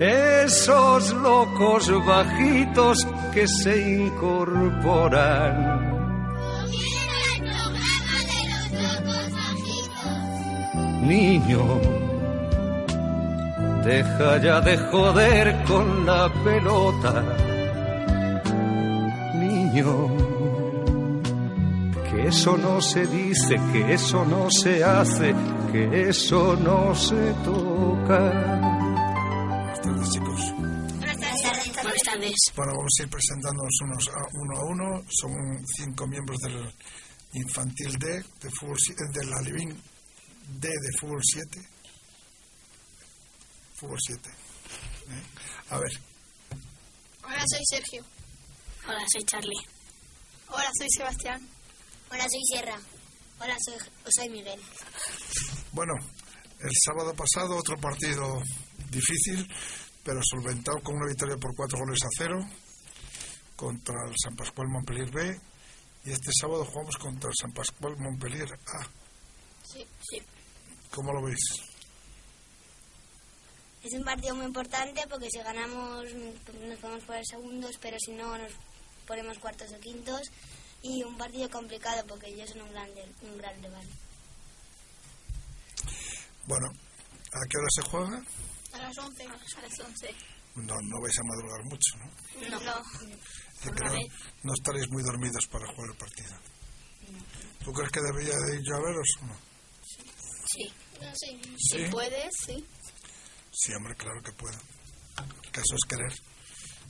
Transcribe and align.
Esos 0.00 1.12
locos 1.12 1.90
bajitos 2.06 3.04
que 3.34 3.48
se 3.48 4.04
incorporan. 4.04 5.88
Niño, 11.02 11.80
deja 13.82 14.38
ya 14.38 14.60
de 14.60 14.76
joder 14.76 15.64
con 15.64 16.06
la 16.06 16.28
pelota. 16.44 17.24
Niño, 19.34 20.10
que 22.08 22.28
eso 22.28 22.56
no 22.56 22.80
se 22.80 23.04
dice, 23.06 23.58
que 23.72 23.94
eso 23.94 24.24
no 24.24 24.48
se 24.50 24.84
hace, 24.84 25.34
que 25.72 26.08
eso 26.08 26.56
no 26.56 26.94
se 26.94 27.32
toca. 27.44 28.57
Bueno, 32.54 32.72
vamos 32.76 32.92
a 32.98 33.02
ir 33.02 33.10
presentándonos 33.10 33.80
unos 33.82 34.08
a 34.08 34.20
uno 34.32 34.58
a 34.58 34.64
uno. 34.64 35.04
Son 35.10 35.32
cinco 35.76 36.06
miembros 36.06 36.38
del 36.40 36.74
infantil 37.34 37.98
D, 37.98 38.24
de, 38.40 38.50
fútbol, 38.50 38.76
de 39.12 39.26
la 39.26 39.40
Living 39.42 39.74
D 40.60 40.68
de 40.68 40.98
fútbol 40.98 41.20
7. 41.22 41.60
Fútbol 43.74 43.98
7. 44.00 44.30
¿eh? 44.30 45.22
A 45.70 45.78
ver, 45.78 45.92
Hola, 47.24 47.44
soy 47.46 47.62
Sergio. 47.68 48.04
Hola, 48.86 49.04
soy 49.12 49.24
Charlie. 49.24 49.66
Hola, 50.48 50.70
soy 50.78 50.88
Sebastián. 50.96 51.46
Hola, 52.10 52.22
soy 52.22 52.40
Sierra. 52.50 52.80
Hola, 53.38 53.56
soy, 53.64 53.74
soy 54.16 54.28
Miguel. 54.30 54.60
bueno, 55.72 55.92
el 56.60 56.70
sábado 56.86 57.14
pasado 57.14 57.58
otro 57.58 57.76
partido 57.76 58.40
difícil, 58.90 59.46
pero 60.08 60.22
solventado 60.24 60.80
con 60.80 60.96
una 60.96 61.06
victoria 61.06 61.36
por 61.36 61.54
cuatro 61.54 61.80
goles 61.80 61.98
a 62.02 62.08
cero 62.16 62.38
contra 63.54 63.94
el 64.08 64.14
San 64.16 64.34
Pascual 64.34 64.68
Montpellier 64.68 65.10
B. 65.10 65.38
Y 66.06 66.12
este 66.12 66.30
sábado 66.32 66.64
jugamos 66.64 66.96
contra 66.96 67.28
el 67.28 67.36
San 67.38 67.52
Pascual 67.52 67.94
Montpellier 67.98 68.48
A. 68.54 68.86
Sí, 69.62 69.86
sí. 70.00 70.22
¿Cómo 70.94 71.12
lo 71.12 71.20
veis? 71.26 71.38
Es 73.82 73.92
un 73.92 74.02
partido 74.02 74.34
muy 74.34 74.46
importante 74.46 75.04
porque 75.10 75.28
si 75.30 75.40
ganamos 75.40 76.06
nos 76.14 76.78
podemos 76.78 77.04
poner 77.04 77.26
segundos, 77.26 77.76
pero 77.78 77.98
si 78.00 78.12
no 78.12 78.38
nos 78.38 78.52
ponemos 79.06 79.38
cuartos 79.38 79.70
o 79.74 79.78
quintos. 79.78 80.22
Y 80.80 81.02
un 81.02 81.18
partido 81.18 81.50
complicado 81.50 82.02
porque 82.08 82.28
ellos 82.28 82.48
son 82.48 82.62
un 82.62 82.70
gran, 82.72 82.88
un 83.20 83.36
gran 83.36 83.62
rival. 83.62 83.86
Bueno, 86.46 86.68
¿a 86.68 87.40
qué 87.50 87.58
hora 87.58 87.68
se 87.68 87.82
juega? 87.90 88.47
A 88.72 88.78
las 88.78 88.98
11. 88.98 89.24
A 89.24 89.60
las 89.62 89.80
11. 89.80 90.14
No, 90.56 90.74
no 90.82 91.00
vais 91.00 91.18
a 91.18 91.24
madrugar 91.24 91.64
mucho, 91.64 91.96
¿no? 91.98 92.50
No. 92.50 92.60
no. 92.60 92.82
Que 93.62 93.70
no, 93.70 93.92
no 94.44 94.52
estaréis 94.54 94.88
muy 94.90 95.02
dormidos 95.02 95.46
para 95.50 95.66
jugar 95.72 95.90
el 95.90 95.96
partido. 95.96 96.36
¿Tú 97.64 97.72
crees 97.72 97.90
que 97.90 98.00
debería 98.00 98.34
de 98.34 98.56
ir 98.56 98.62
yo 98.66 98.76
a 98.76 98.80
veros 98.80 99.08
o 99.22 99.26
no? 99.26 99.36
Sí. 99.84 100.02
sí. 100.54 100.72
¿Sí? 101.14 101.40
Si 101.58 101.84
puedes, 101.90 102.30
sí. 102.46 102.66
Sí, 103.52 103.72
hombre, 103.74 103.94
claro 103.96 104.20
que 104.22 104.32
puedo. 104.32 104.58
El 105.44 105.50
caso 105.50 105.74
es 105.74 105.88
querer. 105.88 106.12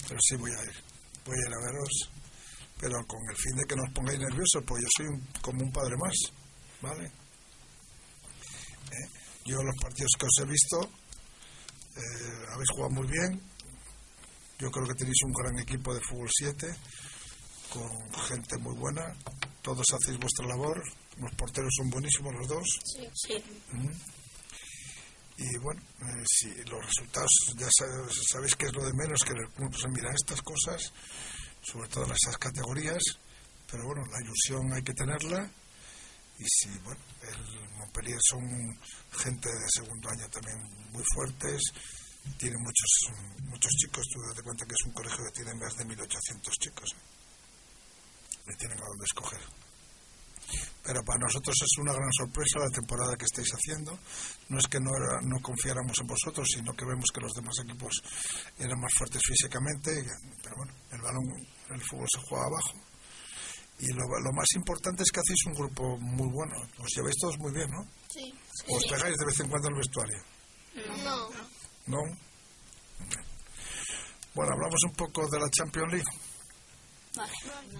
Pero 0.08 0.20
sí 0.20 0.36
voy 0.36 0.50
a 0.50 0.62
ir. 0.64 0.84
Voy 1.24 1.36
a 1.36 1.48
ir 1.48 1.54
a 1.54 1.66
veros, 1.66 2.10
pero 2.80 3.06
con 3.06 3.20
el 3.30 3.36
fin 3.36 3.56
de 3.56 3.64
que 3.66 3.76
no 3.76 3.82
os 3.86 3.92
pongáis 3.92 4.18
nerviosos, 4.18 4.64
pues 4.66 4.82
yo 4.82 4.88
soy 4.96 5.06
un- 5.06 5.26
como 5.42 5.62
un 5.64 5.72
padre 5.72 5.94
más, 5.98 6.16
¿vale? 6.80 7.06
¿Eh? 8.90 9.08
Yo 9.44 9.56
los 9.62 9.74
partidos 9.82 10.10
que 10.18 10.26
os 10.26 10.38
he 10.40 10.44
visto, 10.50 10.90
eh, 11.98 12.46
habéis 12.52 12.70
jugado 12.70 12.90
muy 12.90 13.06
bien. 13.06 13.40
Yo 14.58 14.70
creo 14.70 14.86
que 14.86 14.94
tenéis 14.94 15.22
un 15.24 15.32
gran 15.32 15.58
equipo 15.58 15.94
de 15.94 16.00
fútbol 16.00 16.28
7, 16.30 16.66
con 17.70 18.12
gente 18.24 18.56
muy 18.58 18.74
buena. 18.76 19.14
Todos 19.62 19.84
hacéis 19.92 20.18
vuestra 20.18 20.46
labor. 20.46 20.82
Los 21.16 21.34
porteros 21.34 21.72
son 21.76 21.90
buenísimos 21.90 22.34
los 22.34 22.48
dos. 22.48 22.66
Sí. 22.84 23.08
Sí. 23.14 23.44
Y 25.38 25.56
bueno, 25.58 25.80
eh, 25.80 26.24
si 26.26 26.48
los 26.64 26.84
resultados 26.84 27.30
ya 27.56 27.68
sabes, 27.70 28.12
sabéis 28.28 28.56
que 28.56 28.66
es 28.66 28.74
lo 28.74 28.84
de 28.84 28.92
menos, 28.94 29.20
que 29.22 29.34
el 29.34 29.48
club 29.50 29.72
se 29.76 29.88
miran 29.88 30.12
estas 30.12 30.42
cosas, 30.42 30.92
sobre 31.62 31.88
todo 31.88 32.06
en 32.06 32.10
esas 32.10 32.36
categorías, 32.38 33.02
pero 33.70 33.86
bueno, 33.86 34.02
la 34.10 34.20
ilusión 34.20 34.72
hay 34.72 34.82
que 34.82 34.94
tenerla. 34.94 35.48
Y 36.38 36.44
si, 36.46 36.68
bueno, 36.80 37.00
el 37.22 37.70
Montpellier 37.78 38.18
son 38.30 38.78
gente 39.22 39.48
de 39.48 39.66
segundo 39.74 40.08
año 40.08 40.28
también 40.30 40.58
muy 40.92 41.02
fuertes, 41.14 41.60
tiene 42.38 42.56
muchos 42.58 42.90
muchos 43.44 43.72
chicos, 43.72 44.04
tú 44.12 44.20
date 44.28 44.42
cuenta 44.42 44.64
que 44.66 44.74
es 44.78 44.86
un 44.86 44.92
colegio 44.92 45.18
que 45.26 45.42
tiene 45.42 45.54
más 45.58 45.74
de 45.76 45.84
1800 45.84 46.54
chicos. 46.58 46.90
Le 48.46 48.54
tienen 48.56 48.78
a 48.78 48.86
dónde 48.86 49.04
escoger. 49.04 49.40
Pero 50.82 51.02
para 51.04 51.18
nosotros 51.20 51.54
es 51.60 51.78
una 51.78 51.92
gran 51.92 52.12
sorpresa 52.12 52.58
la 52.60 52.70
temporada 52.72 53.16
que 53.16 53.26
estáis 53.26 53.50
haciendo. 53.52 53.98
No 54.48 54.58
es 54.58 54.66
que 54.68 54.80
no, 54.80 54.90
era- 54.96 55.20
no 55.22 55.36
confiáramos 55.42 55.92
en 56.00 56.06
vosotros, 56.06 56.46
sino 56.54 56.72
que 56.74 56.86
vemos 56.86 57.04
que 57.12 57.20
los 57.20 57.32
demás 57.34 57.54
equipos 57.64 57.92
eran 58.58 58.80
más 58.80 58.92
fuertes 58.96 59.20
físicamente. 59.26 59.90
Pero 60.42 60.56
bueno, 60.56 60.72
el 60.92 61.00
balón, 61.02 61.24
el 61.70 61.82
fútbol 61.82 62.06
se 62.08 62.20
juega 62.28 62.44
abajo. 62.46 62.72
Y 63.80 63.92
lo, 63.92 64.04
lo 64.06 64.32
más 64.32 64.46
importante 64.56 65.02
es 65.04 65.10
que 65.10 65.20
hacéis 65.20 65.46
un 65.46 65.54
grupo 65.54 65.96
muy 65.98 66.28
bueno. 66.32 66.54
Os 66.78 66.88
lleváis 66.96 67.16
todos 67.20 67.38
muy 67.38 67.52
bien, 67.52 67.70
¿no? 67.70 67.86
Sí. 68.08 68.34
¿O 68.68 68.76
os 68.76 68.84
pegáis 68.86 69.16
de 69.16 69.26
vez 69.26 69.40
en 69.40 69.48
cuando 69.48 69.68
en 69.68 69.74
el 69.74 69.78
vestuario? 69.78 70.22
No. 71.04 71.28
¿No? 71.86 71.98
Bueno, 74.34 74.52
hablamos 74.52 74.80
un 74.84 74.94
poco 74.94 75.28
de 75.28 75.40
la 75.40 75.50
Champions 75.50 75.92
League. 75.92 76.12
Vale. 77.16 77.32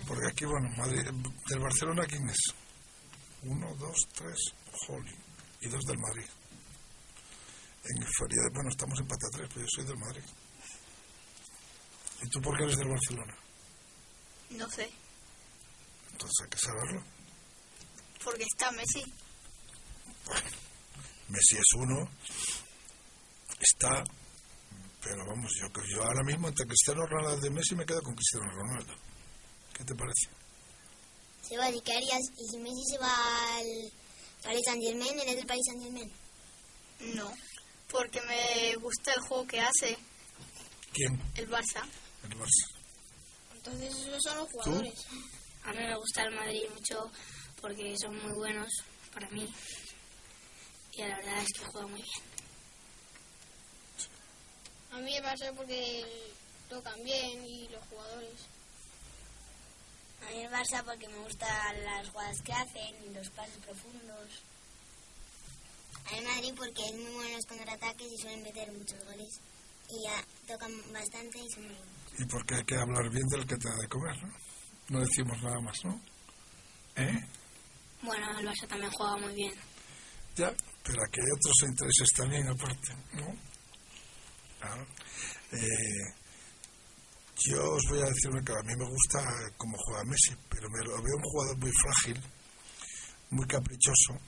Porque 0.07 0.29
aquí, 0.29 0.45
bueno, 0.45 0.69
Madrid, 0.77 1.03
del 1.49 1.61
Barcelona, 1.61 2.07
¿quién 2.07 2.29
es? 2.29 2.39
Uno, 3.43 3.75
dos, 3.77 3.97
tres, 4.15 4.39
Jolly. 4.87 5.15
Y 5.61 5.69
dos 5.69 5.85
del 5.85 5.99
Madrid. 5.99 6.27
En 7.85 8.07
feria 8.19 8.43
de, 8.43 8.51
bueno, 8.55 8.71
estamos 8.71 8.99
empate 8.99 9.27
a 9.27 9.37
tres, 9.37 9.49
pero 9.49 9.61
yo 9.61 9.69
soy 9.75 9.85
del 9.85 9.99
Madrid. 9.99 10.23
¿Y 12.23 12.29
tú 12.29 12.41
por 12.41 12.57
qué 12.57 12.65
eres 12.65 12.77
del 12.77 12.89
Barcelona? 12.89 13.37
No 14.51 14.69
sé. 14.71 14.91
Entonces 16.19 16.37
hay 16.43 16.51
que 16.51 16.59
saberlo. 16.59 17.05
Porque 18.25 18.43
está 18.43 18.73
Messi. 18.73 19.05
Bueno, 20.27 20.51
Messi 21.29 21.57
es 21.57 21.73
uno, 21.77 22.11
está, 23.61 24.03
pero 25.01 25.25
vamos, 25.27 25.49
yo, 25.61 25.69
yo 25.95 26.03
ahora 26.03 26.25
mismo 26.25 26.49
entre 26.49 26.67
Cristiano 26.67 27.07
Ronaldo 27.07 27.47
y 27.47 27.51
Messi 27.51 27.77
me 27.77 27.87
quedo 27.87 28.03
con 28.03 28.17
Cristiano 28.17 28.51
Ronaldo. 28.51 28.95
¿Qué 29.73 29.85
te 29.85 29.95
parece? 29.95 30.29
Sebas, 31.43 31.73
¿y 31.73 31.81
qué 31.83 31.93
harías? 31.93 32.23
¿Y 32.37 32.49
si 32.51 32.59
Messi 32.59 32.85
se 32.91 32.99
va 32.99 33.57
al 33.57 33.93
Paris 34.43 34.63
Saint 34.65 34.83
Germain? 34.83 35.21
¿Eres 35.21 35.37
del 35.37 35.47
Paris 35.47 35.63
Saint 35.67 35.83
Germain? 35.85 36.13
No. 37.15 37.33
Porque 37.89 38.21
me 38.23 38.75
gusta 38.77 39.13
el 39.13 39.21
juego 39.21 39.47
que 39.47 39.61
hace 39.61 39.97
¿Quién? 40.93 41.23
el 41.37 41.49
Barça. 41.49 41.87
El 42.25 42.37
Barça. 42.37 42.79
Entonces 43.55 43.95
esos 43.95 44.23
son 44.25 44.37
los 44.39 44.49
jugadores. 44.51 45.07
A 45.69 45.73
mí 45.73 45.81
me 45.81 45.97
gusta 45.97 46.23
el 46.23 46.35
Madrid 46.35 46.63
mucho 46.73 47.11
porque 47.61 47.95
son 48.01 48.17
muy 48.23 48.33
buenos 48.33 48.69
para 49.13 49.29
mí. 49.29 49.47
Y 50.93 51.03
la 51.03 51.17
verdad 51.19 51.43
es 51.43 51.49
que 51.53 51.67
juega 51.67 51.87
muy 51.89 52.01
bien. 52.01 52.23
A 54.93 54.99
mí 54.99 55.13
me 55.13 55.21
pasa 55.21 55.53
porque 55.53 56.33
tocan 56.71 57.05
bien 57.05 57.45
y 57.45 57.69
los 57.69 57.85
jugadores. 57.85 58.41
A 60.27 60.31
mí 60.31 60.41
el 60.41 60.51
Barça 60.51 60.83
porque 60.83 61.07
me 61.07 61.19
gustan 61.19 61.85
las 61.85 62.09
jugadas 62.09 62.41
que 62.43 62.53
hacen 62.55 63.05
y 63.05 63.13
los 63.13 63.29
pases 63.29 63.59
profundos. 63.59 64.43
A 66.07 66.13
mí 66.13 66.21
Madrid 66.23 66.55
porque 66.57 66.83
es 66.87 66.95
muy 66.95 67.13
bueno 67.13 67.29
en 67.29 67.35
los 67.35 67.47
contraataques 67.47 68.11
y 68.11 68.17
suelen 68.17 68.43
meter 68.43 68.73
muchos 68.73 69.05
goles. 69.05 69.39
Y 69.91 70.03
ya 70.03 70.25
tocan 70.47 70.73
bastante 70.95 71.39
y 71.39 71.51
son 71.51 71.65
muy 71.65 71.75
buenos. 71.75 72.21
Y 72.21 72.25
porque 72.25 72.55
hay 72.55 72.65
que 72.65 72.77
hablar 72.77 73.11
bien 73.11 73.29
del 73.29 73.47
que 73.47 73.57
te 73.59 73.69
da 73.69 73.77
de 73.77 73.89
comer, 73.89 74.17
¿no? 74.25 74.48
No 74.89 75.01
decimos 75.01 75.43
nada 75.43 75.61
más, 75.61 75.85
¿no? 75.85 76.01
¿Eh? 76.97 77.21
Bueno, 78.03 78.39
el 78.39 78.47
Barça 78.47 78.67
también 78.67 78.91
juega 78.93 79.17
muy 79.19 79.35
bien. 79.35 79.53
Ya, 80.37 80.55
pero 80.85 81.03
aquí 81.05 81.21
hay 81.21 81.31
otros 81.37 81.69
intereses 81.69 82.09
también 82.17 82.49
aparte, 82.49 82.95
¿no? 83.13 83.37
Claro. 84.61 84.87
Eh, 85.53 86.15
yo 87.47 87.73
os 87.73 87.83
voy 87.89 88.01
a 88.01 88.07
decir 88.07 88.31
una 88.31 88.45
cosa, 88.45 88.61
a 88.61 88.63
mí 88.63 88.73
me 88.77 88.89
gusta 88.89 89.19
cómo 89.57 89.77
juega 89.79 90.05
Messi, 90.05 90.35
pero 90.49 90.69
me 90.71 90.85
lo 90.85 91.03
veo 91.03 91.17
un 91.17 91.23
jugador 91.23 91.59
muy 91.59 91.73
frágil, 91.73 92.23
muy 93.31 93.47
caprichoso, 93.47 94.19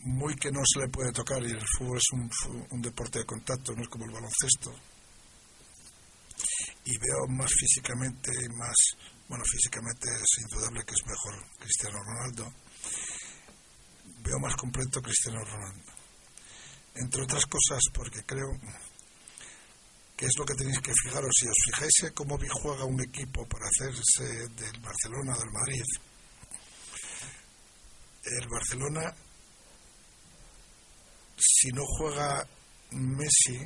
muy 0.00 0.34
que 0.36 0.50
no 0.50 0.60
se 0.64 0.80
le 0.80 0.88
puede 0.88 1.12
tocar 1.12 1.42
y 1.42 1.50
el 1.50 1.66
fútbol 1.78 1.98
es 1.98 2.12
un, 2.12 2.30
un 2.70 2.82
deporte 2.82 3.18
de 3.18 3.26
contacto, 3.26 3.72
no 3.74 3.82
es 3.82 3.88
como 3.88 4.04
el 4.04 4.12
baloncesto. 4.12 4.72
Y 6.84 6.98
veo 6.98 7.26
más 7.28 7.50
físicamente, 7.58 8.30
más, 8.56 8.76
bueno, 9.28 9.44
físicamente 9.44 10.08
es 10.10 10.42
indudable 10.42 10.84
que 10.84 10.94
es 10.94 11.06
mejor 11.06 11.48
Cristiano 11.58 11.98
Ronaldo. 12.02 12.52
Veo 14.20 14.38
más 14.38 14.54
completo 14.56 15.00
Cristiano 15.00 15.42
Ronaldo. 15.44 15.92
Entre 16.96 17.22
otras 17.22 17.46
cosas 17.46 17.82
porque 17.92 18.22
creo 18.24 18.50
que 20.16 20.26
es 20.26 20.32
lo 20.38 20.44
que 20.44 20.54
tenéis 20.54 20.80
que 20.80 20.92
fijaros. 21.04 21.30
Si 21.34 21.46
os 21.46 21.56
fijáis 21.66 22.12
cómo 22.14 22.38
juega 22.62 22.84
un 22.84 23.00
equipo 23.02 23.46
para 23.46 23.66
hacerse 23.66 24.48
del 24.48 24.80
Barcelona 24.80 25.36
del 25.38 25.50
Madrid, 25.50 25.82
el 28.24 28.48
Barcelona, 28.48 29.14
si 31.36 31.68
no 31.72 31.82
juega 31.84 32.46
Messi, 32.92 33.58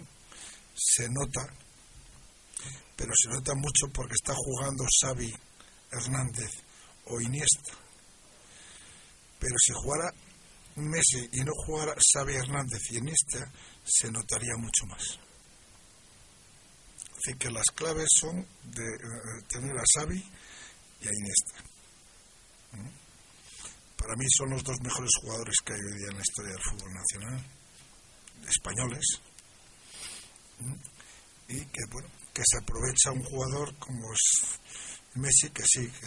se 0.75 1.09
nota, 1.11 1.53
pero 2.99 3.13
se 3.15 3.29
nota 3.29 3.55
mucho 3.55 3.87
porque 3.95 4.15
está 4.15 4.35
jugando 4.35 4.85
Xavi 5.01 5.33
Hernández 5.93 6.51
o 7.07 7.21
Iniesta. 7.21 7.73
Pero 9.39 9.55
si 9.57 9.73
jugara 9.73 10.13
Messi 10.75 11.29
y 11.33 11.45
no 11.45 11.53
jugara 11.65 11.95
Xavi 11.95 12.35
Hernández 12.35 12.81
y 12.91 12.99
Iniesta, 12.99 13.53
se 13.85 14.11
notaría 14.11 14.57
mucho 14.59 14.85
más. 14.87 15.17
Así 17.17 17.39
que 17.39 17.51
las 17.51 17.67
claves 17.73 18.09
son 18.19 18.45
de 18.65 18.83
eh, 18.83 19.45
tener 19.49 19.77
a 19.79 19.85
Xavi 19.95 20.19
y 21.01 21.07
a 21.07 21.13
Iniesta. 21.13 21.65
Para 23.97 24.17
mí 24.17 24.27
son 24.37 24.51
los 24.51 24.65
dos 24.65 24.77
mejores 24.83 25.11
jugadores 25.21 25.57
que 25.65 25.73
hay 25.73 25.81
hoy 25.81 25.99
día 25.99 26.09
en 26.11 26.17
la 26.17 26.23
historia 26.23 26.53
del 26.53 26.63
fútbol 26.65 26.93
nacional, 26.95 27.47
españoles, 28.49 29.07
y 31.49 31.65
que 31.65 31.81
bueno, 31.91 32.18
que 32.39 32.45
se 32.47 32.59
aprovecha 32.63 33.11
un 33.11 33.25
jugador 33.25 33.77
como 33.79 34.13
es 34.13 34.61
Messi, 35.15 35.51
que 35.51 35.65
sí, 35.67 35.89
que, 35.91 36.07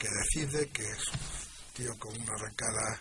que 0.00 0.08
decide, 0.08 0.68
que 0.70 0.82
es 0.82 0.98
un 1.12 1.74
tío 1.74 1.96
con 1.96 2.20
una 2.20 2.32
arrancada, 2.34 3.00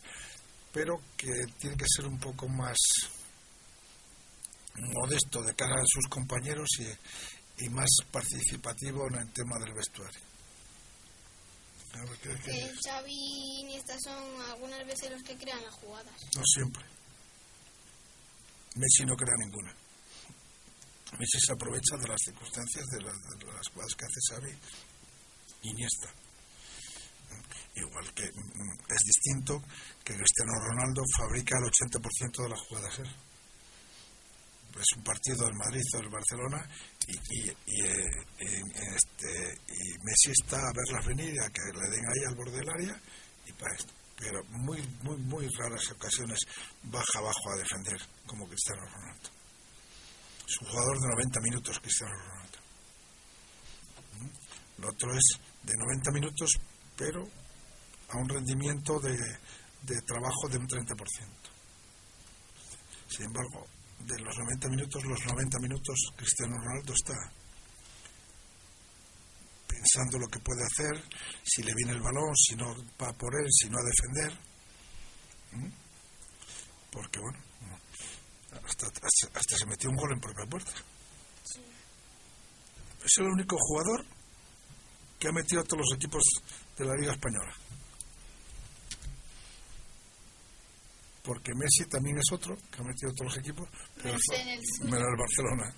pero 0.72 1.02
que 1.18 1.32
tiene 1.58 1.76
que 1.76 1.86
ser 1.88 2.06
un 2.06 2.20
poco 2.20 2.48
más 2.48 2.78
modesto 4.76 5.42
de 5.42 5.56
cara 5.56 5.74
a 5.82 5.86
sus 5.88 6.08
compañeros 6.10 6.68
y, 6.78 7.66
y 7.66 7.70
más 7.70 7.90
participativo 8.12 9.08
en 9.08 9.16
el 9.16 9.34
tema 9.34 9.58
del 9.60 9.74
vestuario. 9.74 10.20
A 11.94 12.02
ver, 12.06 12.18
¿qué- 12.20 12.36
qué- 12.44 12.52
Que 12.52 12.72
Xavi 12.86 13.12
y 13.12 13.62
Iniesta 13.62 13.98
son 14.04 14.42
algunas 14.52 14.86
veces 14.86 15.10
los 15.10 15.24
que 15.24 15.36
crean 15.38 15.64
las 15.64 15.74
jugadas. 15.74 16.14
No 16.36 16.44
siempre. 16.46 16.86
Messi 18.76 19.06
no 19.06 19.16
crea 19.16 19.34
ninguna. 19.40 19.76
Messi 21.18 21.40
se 21.46 21.54
aprovecha 21.54 21.98
de 21.98 22.08
las 22.08 22.20
circunstancias 22.24 22.86
de, 22.88 23.02
la- 23.02 23.12
de 23.38 23.54
las 23.54 23.68
jugadas 23.74 23.96
que 23.96 24.06
hace 24.06 24.20
Xavi 24.30 24.60
Iniesta. 25.64 26.14
Igual 27.76 28.14
que 28.14 28.24
mm, 28.24 28.92
es 28.92 29.04
distinto 29.06 29.62
que 30.04 30.16
Cristiano 30.16 30.54
Ronaldo 30.62 31.02
fabrica 31.18 31.56
el 31.58 31.66
80% 31.72 32.44
de 32.44 32.50
las 32.50 32.62
jugadas. 32.62 33.00
Es 33.00 34.86
un 34.98 35.04
partido 35.04 35.46
del 35.46 35.56
Madrid 35.56 35.82
o 35.94 35.98
del 35.98 36.10
Barcelona 36.10 36.70
y, 37.08 37.50
eh, 37.50 37.56
este, 38.40 39.58
Messi 40.04 40.32
está 40.32 40.58
a 40.58 40.72
verlas 40.74 41.06
venir, 41.06 41.34
a 41.42 41.50
que 41.50 41.62
le 41.74 41.90
den 41.90 42.06
ahí 42.06 42.24
al 42.28 42.36
borde 42.36 42.58
del 42.60 42.70
área 42.70 43.02
y 43.46 43.52
para 43.54 43.76
esto. 43.76 43.94
Pero 44.18 44.44
muy, 44.46 44.82
muy, 45.02 45.18
muy 45.18 45.48
raras 45.58 45.90
ocasiones 45.92 46.40
baja 46.84 47.20
abajo 47.20 47.52
a 47.54 47.58
defender 47.58 48.00
como 48.26 48.48
Cristiano 48.48 48.82
Ronaldo. 48.86 49.30
Es 50.50 50.58
un 50.62 50.68
jugador 50.68 51.00
de 51.00 51.08
90 51.10 51.40
minutos, 51.42 51.80
Cristiano 51.80 52.16
Ronaldo. 52.16 52.58
¿Mm? 54.18 54.82
Lo 54.82 54.90
otro 54.90 55.14
es 55.14 55.40
de 55.62 55.78
90 55.78 56.12
minutos, 56.12 56.50
pero 56.98 57.24
a 58.10 58.18
un 58.18 58.28
rendimiento 58.28 59.00
de, 59.00 59.16
de 59.84 60.02
trabajo 60.02 60.50
de 60.50 60.58
un 60.58 60.68
30%. 60.68 60.98
Sin 63.10 63.26
embargo, 63.26 63.68
de 64.00 64.20
los 64.22 64.36
90 64.40 64.70
minutos, 64.70 65.04
los 65.06 65.24
90 65.24 65.60
minutos 65.60 65.96
Cristiano 66.16 66.56
Ronaldo 66.58 66.94
está 66.94 67.14
pensando 69.68 70.18
lo 70.18 70.28
que 70.28 70.40
puede 70.40 70.64
hacer, 70.64 71.04
si 71.44 71.62
le 71.62 71.76
viene 71.76 71.92
el 71.92 72.02
balón, 72.02 72.36
si 72.36 72.56
no 72.56 72.74
va 73.00 73.14
por 73.14 73.36
él, 73.36 73.48
si 73.52 73.70
no 73.70 73.78
a 73.78 73.84
defender. 73.84 74.40
¿Mm? 75.52 75.72
Porque 76.92 77.20
bueno, 77.20 77.49
hasta, 78.52 78.88
hasta, 78.88 79.40
hasta 79.40 79.58
se 79.58 79.66
metió 79.66 79.90
un 79.90 79.96
gol 79.96 80.12
en 80.14 80.20
propia 80.20 80.46
puerta. 80.46 80.72
Es 83.04 83.18
el 83.18 83.26
único 83.26 83.56
jugador 83.58 84.06
que 85.20 85.28
ha 85.28 85.32
metido 85.32 85.62
a 85.62 85.64
todos 85.64 85.80
los 85.80 85.96
equipos 85.96 86.24
de 86.78 86.86
la 86.86 86.96
Liga 86.96 87.14
Española. 87.14 87.54
Porque 91.24 91.54
Messi 91.54 91.86
también 91.90 92.18
es 92.18 92.32
otro 92.32 92.58
que 92.72 92.82
ha 92.82 92.84
metido 92.84 93.12
a 93.12 93.14
todos 93.14 93.32
los 93.34 93.38
equipos, 93.38 93.68
pero 93.96 94.16
el 94.16 94.60
menos 94.90 95.08
el 95.08 95.18
Barcelona. 95.18 95.74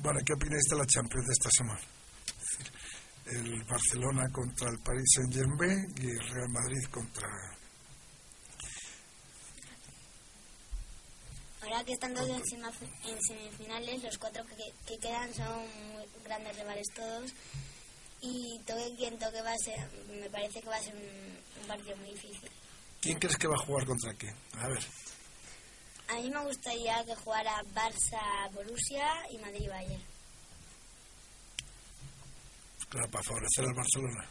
Bueno, 0.00 0.20
¿qué 0.24 0.32
opináis 0.32 0.62
de 0.70 0.76
la 0.76 0.86
Champions 0.86 1.26
de 1.26 1.32
esta 1.32 1.50
semana? 1.50 1.80
Es 1.80 2.58
decir, 2.58 2.72
El 3.26 3.64
Barcelona 3.64 4.28
contra 4.30 4.70
el 4.70 4.78
Paris 4.78 5.04
Saint 5.14 5.34
Germain 5.34 5.92
y 5.96 6.06
el 6.06 6.28
Real 6.28 6.48
Madrid 6.50 6.84
contra. 6.90 7.57
Ahora 11.68 11.84
que 11.84 11.92
están 11.92 12.14
todos 12.14 12.30
en, 12.30 13.22
semifinales, 13.22 14.02
los 14.02 14.16
cuatro 14.16 14.42
que, 14.46 14.72
que 14.86 14.98
quedan 14.98 15.34
son 15.34 15.66
muy 15.92 16.06
grandes 16.24 16.56
rivales 16.56 16.86
todos. 16.94 17.30
Y 18.22 18.58
toque 18.66 18.94
quien 18.96 19.18
toque 19.18 19.42
va 19.42 19.52
a 19.52 19.58
ser, 19.62 19.86
me 20.08 20.30
parece 20.30 20.62
que 20.62 20.68
va 20.68 20.76
a 20.76 20.82
ser 20.82 20.94
un, 20.94 21.60
un 21.60 21.68
partido 21.68 21.94
muy 21.98 22.10
difícil. 22.12 22.50
¿Quién 23.02 23.18
crees 23.18 23.36
que 23.36 23.46
va 23.48 23.54
a 23.54 23.66
jugar 23.66 23.84
contra 23.86 24.14
quién? 24.14 24.34
A 24.54 24.68
ver, 24.68 24.82
A 26.08 26.14
mí 26.14 26.30
me 26.30 26.42
gustaría 26.42 27.04
que 27.04 27.14
jugara 27.16 27.62
Barça, 27.74 28.50
Borussia 28.54 29.06
y 29.30 29.36
Madrid, 29.36 29.68
Bayern. 29.68 30.02
claro, 32.88 33.10
para 33.10 33.24
favorecer 33.24 33.66
al 33.66 33.74
Barcelona. 33.74 34.30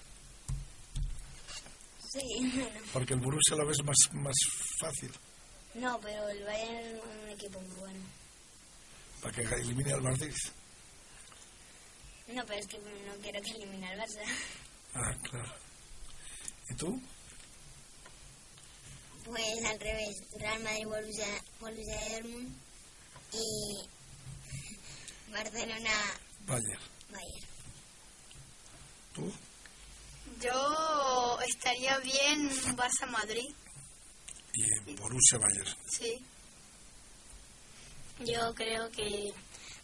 Sí, 2.12 2.52
bueno. 2.56 2.80
Porque 2.94 3.14
el 3.14 3.20
Borussia 3.20 3.56
lo 3.56 3.68
ves 3.68 3.84
más, 3.84 3.98
más 4.14 4.36
fácil, 4.80 5.12
No, 5.78 6.00
pero 6.02 6.28
el 6.30 6.44
Bayern 6.44 6.86
es 6.98 7.04
un 7.04 7.30
equipo 7.30 7.60
muy 7.62 7.76
bueno. 7.76 8.00
para 9.22 9.34
que 9.34 9.42
elimine 9.42 9.94
al 9.94 10.02
Madrid. 10.02 10.34
No, 12.28 12.46
pero 12.46 12.60
es 12.60 12.68
que 12.68 12.78
no 12.80 13.14
quiero 13.22 13.42
que 13.42 13.52
elimine 13.52 13.88
al 13.90 14.00
Barça. 14.00 14.22
Ah, 14.96 15.16
claro. 15.30 15.54
¿Y 16.70 16.76
tú? 16.76 17.02
Pues 19.26 19.66
al 19.66 19.80
revés, 19.80 20.16
Real 20.40 20.64
Madrid, 20.64 20.86
Borussia, 20.86 21.44
Borussia 21.60 22.10
Dortmund 22.12 22.56
y 23.34 23.88
Barcelona, 25.32 25.92
Bayern. 26.46 26.82
Bayern. 27.12 27.48
¿Tú? 29.14 29.34
Yo 30.42 31.40
estaría 31.48 31.98
bien 32.00 32.50
Barça-Madrid. 32.76 33.54
Y 34.58 34.96
Borussia 34.96 35.38
Bayern. 35.38 35.78
Sí. 35.88 36.18
Yo 38.26 38.56
creo 38.56 38.90
que 38.90 39.32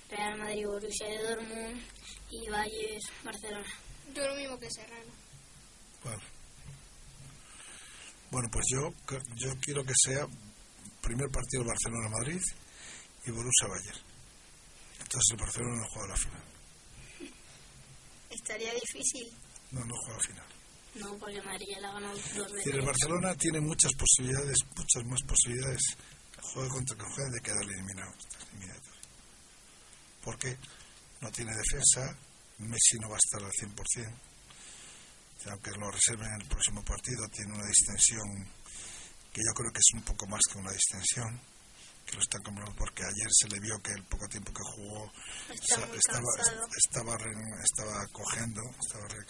Real 0.10 0.40
Madrid, 0.40 0.66
Borussia 0.66 1.08
Dortmund 1.22 1.80
y 2.32 2.50
Bayern, 2.50 3.00
Barcelona. 3.24 3.68
Yo 4.16 4.28
lo 4.28 4.36
mismo 4.36 4.58
que 4.58 4.72
Serrano. 4.72 5.12
Vale. 6.04 6.24
Bueno, 8.32 8.50
pues 8.52 8.66
yo, 8.72 8.92
yo 9.36 9.54
quiero 9.62 9.84
que 9.86 9.94
sea 9.96 10.28
primer 11.02 11.30
partido 11.30 11.64
Barcelona-Madrid 11.66 12.42
y 13.28 13.32
Borussia-Bayern. 13.32 14.00
Entonces 15.02 15.32
el 15.34 15.38
Barcelona 15.38 15.76
no 15.76 15.88
juega 15.90 16.08
la 16.08 16.16
final. 16.16 16.44
Estaría 18.32 18.74
difícil. 18.74 19.32
No, 19.70 19.86
no 19.86 19.94
juega 20.02 20.18
la 20.18 20.24
final. 20.24 20.53
No, 20.96 21.18
porque 21.18 21.42
Madrid 21.42 21.66
ya 21.74 21.80
la 21.82 21.92
dos 21.92 22.52
veces. 22.52 22.74
el 22.74 22.82
Barcelona 22.82 23.36
tiene 23.36 23.60
muchas 23.62 23.92
posibilidades, 23.94 24.58
muchas 24.76 25.04
más 25.06 25.22
posibilidades, 25.24 25.82
juegue 26.42 26.70
contra 26.70 26.98
que 26.98 27.04
juegue, 27.04 27.32
de 27.32 27.42
quedar 27.42 27.64
eliminado. 27.64 28.14
Porque 30.24 30.58
no 31.22 31.32
tiene 31.32 31.52
defensa, 31.56 32.18
Messi 32.60 32.98
no 33.00 33.10
va 33.10 33.16
a 33.16 33.20
estar 33.20 33.44
al 33.44 33.52
100%, 33.52 34.20
aunque 35.52 35.72
lo 35.72 35.92
reserven 35.92 36.28
en 36.34 36.42
el 36.42 36.48
próximo 36.48 36.84
partido, 36.86 37.28
tiene 37.30 37.54
una 37.54 37.66
distensión 37.68 38.48
que 39.34 39.42
yo 39.42 39.54
creo 39.56 39.72
que 39.74 39.80
es 39.80 39.94
un 39.96 40.04
poco 40.04 40.28
más 40.28 40.42
que 40.52 40.60
una 40.60 40.72
distensión, 40.72 41.42
que 42.06 42.14
lo 42.16 42.22
están 42.22 42.42
comprando 42.44 42.76
porque 42.78 43.02
ayer 43.04 43.28
se 43.32 43.48
le 43.50 43.60
vio 43.60 43.80
que 43.82 43.92
el 43.94 44.04
poco 44.06 44.28
tiempo 44.28 44.52
que 44.54 44.62
jugó 44.76 45.12
estaba, 45.50 45.86
estaba, 45.96 47.18
estaba 47.64 48.08
cogiendo, 48.12 48.62
estaba 48.86 49.08
re- 49.08 49.26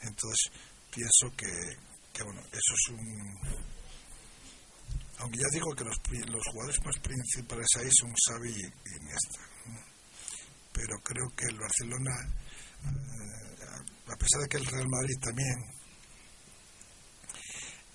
entonces 0.00 0.50
pienso 0.90 1.36
que, 1.36 1.52
que 2.12 2.22
bueno, 2.22 2.40
eso 2.40 2.74
es 2.74 2.88
un... 2.90 3.66
Aunque 5.18 5.38
ya 5.38 5.46
digo 5.52 5.74
que 5.74 5.84
los, 5.84 5.96
los 6.28 6.46
jugadores 6.52 6.84
más 6.84 6.98
principales 6.98 7.66
ahí 7.78 7.88
son 7.90 8.12
Xavi 8.12 8.50
y 8.50 8.96
Iniesta, 9.00 9.40
pero 10.72 10.98
creo 11.02 11.28
que 11.34 11.46
el 11.46 11.58
Barcelona, 11.58 12.12
eh, 12.84 14.12
a 14.12 14.16
pesar 14.16 14.42
de 14.42 14.48
que 14.48 14.58
el 14.58 14.66
Real 14.66 14.88
Madrid 14.88 15.16
también, 15.20 15.58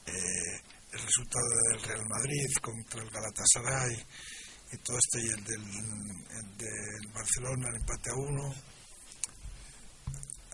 eh, 0.07 0.61
el 0.93 0.99
resultado 0.99 1.45
del 1.69 1.83
Real 1.83 2.05
Madrid 2.09 2.47
contra 2.61 3.03
el 3.03 3.09
Galatasaray 3.09 4.05
y 4.73 4.77
todo 4.77 4.97
esto 4.97 5.19
y 5.19 5.27
el 5.29 5.43
del 6.57 7.13
Barcelona, 7.13 7.69
el 7.69 7.75
empate 7.75 8.09
a 8.09 8.15
uno, 8.15 8.53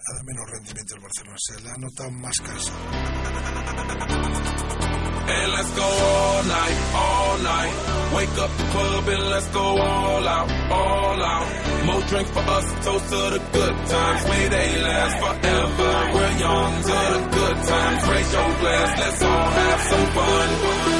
dado 0.07 0.23
menos 0.23 0.49
rendimiento 0.49 0.95
el 0.95 1.01
Barcelona, 1.01 1.37
se 1.39 1.61
le 1.61 1.69
ha 1.69 1.77
notado 1.77 2.11
más 2.11 2.37
cansado. 2.39 2.77
And 5.29 5.51
let's 5.51 5.71
go 5.75 5.83
all 5.83 6.43
night, 6.45 6.77
all 6.95 7.37
night. 7.43 7.73
Wake 8.15 8.37
up 8.39 8.57
the 8.57 8.63
club 8.71 9.09
and 9.09 9.29
let's 9.29 9.47
go 9.49 9.59
all 9.59 10.27
out, 10.27 10.49
all 10.71 11.21
out. 11.21 11.47
More 11.85 12.01
drink 12.07 12.27
for 12.29 12.39
us, 12.39 12.85
toast 12.85 13.09
to 13.09 13.15
the 13.35 13.41
good 13.51 13.75
times. 13.87 14.23
May 14.29 14.47
they 14.47 14.81
last 14.81 15.17
forever. 15.19 16.11
We're 16.13 16.37
young 16.39 16.81
to 16.81 16.97
the 17.13 17.27
good 17.35 17.57
times. 17.67 18.07
Raise 18.07 18.33
your 18.33 18.59
glass, 18.59 18.99
let's 18.99 19.21
all 19.23 19.49
have 19.49 19.81
some 19.81 20.07
fun. 20.15 20.96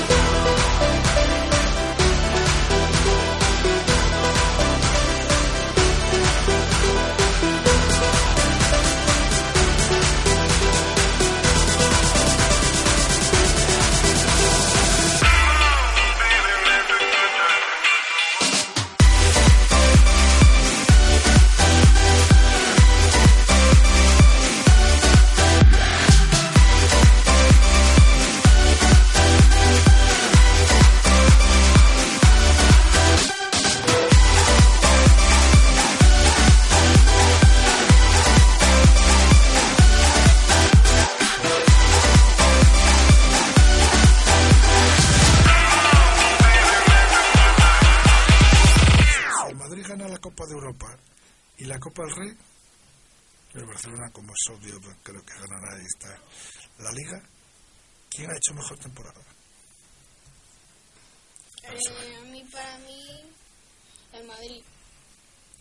Es 54.54 54.60
obvio, 54.60 54.80
creo 55.04 55.24
que 55.26 55.34
ganará 55.34 55.82
esta, 55.82 56.20
la 56.80 56.92
Liga, 56.92 57.22
¿quién 58.10 58.30
ha 58.30 58.36
hecho 58.38 58.54
mejor 58.54 58.78
temporada? 58.80 59.22
Eh, 61.64 62.18
a 62.18 62.22
mí, 62.26 62.44
para 62.52 62.78
mí, 62.80 63.06
el 64.14 64.26
Madrid. 64.28 64.64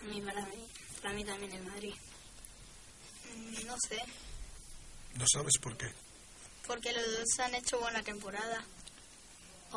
A 0.01 0.05
mí, 0.05 0.21
para 0.21 0.47
mí, 0.47 0.67
para 1.03 1.15
mí 1.15 1.25
también 1.25 1.53
el 1.53 1.65
Madrid. 1.67 1.95
Mm, 3.35 3.67
No 3.67 3.75
sé, 3.89 4.03
No 5.15 5.25
sabes 5.33 5.55
por 5.61 5.77
qué. 5.77 5.87
porque 6.67 6.93
los 6.93 7.05
dos 7.05 7.41
han 7.41 7.55
hecho 7.55 7.79
buena 7.81 8.03
temporada. 8.03 8.65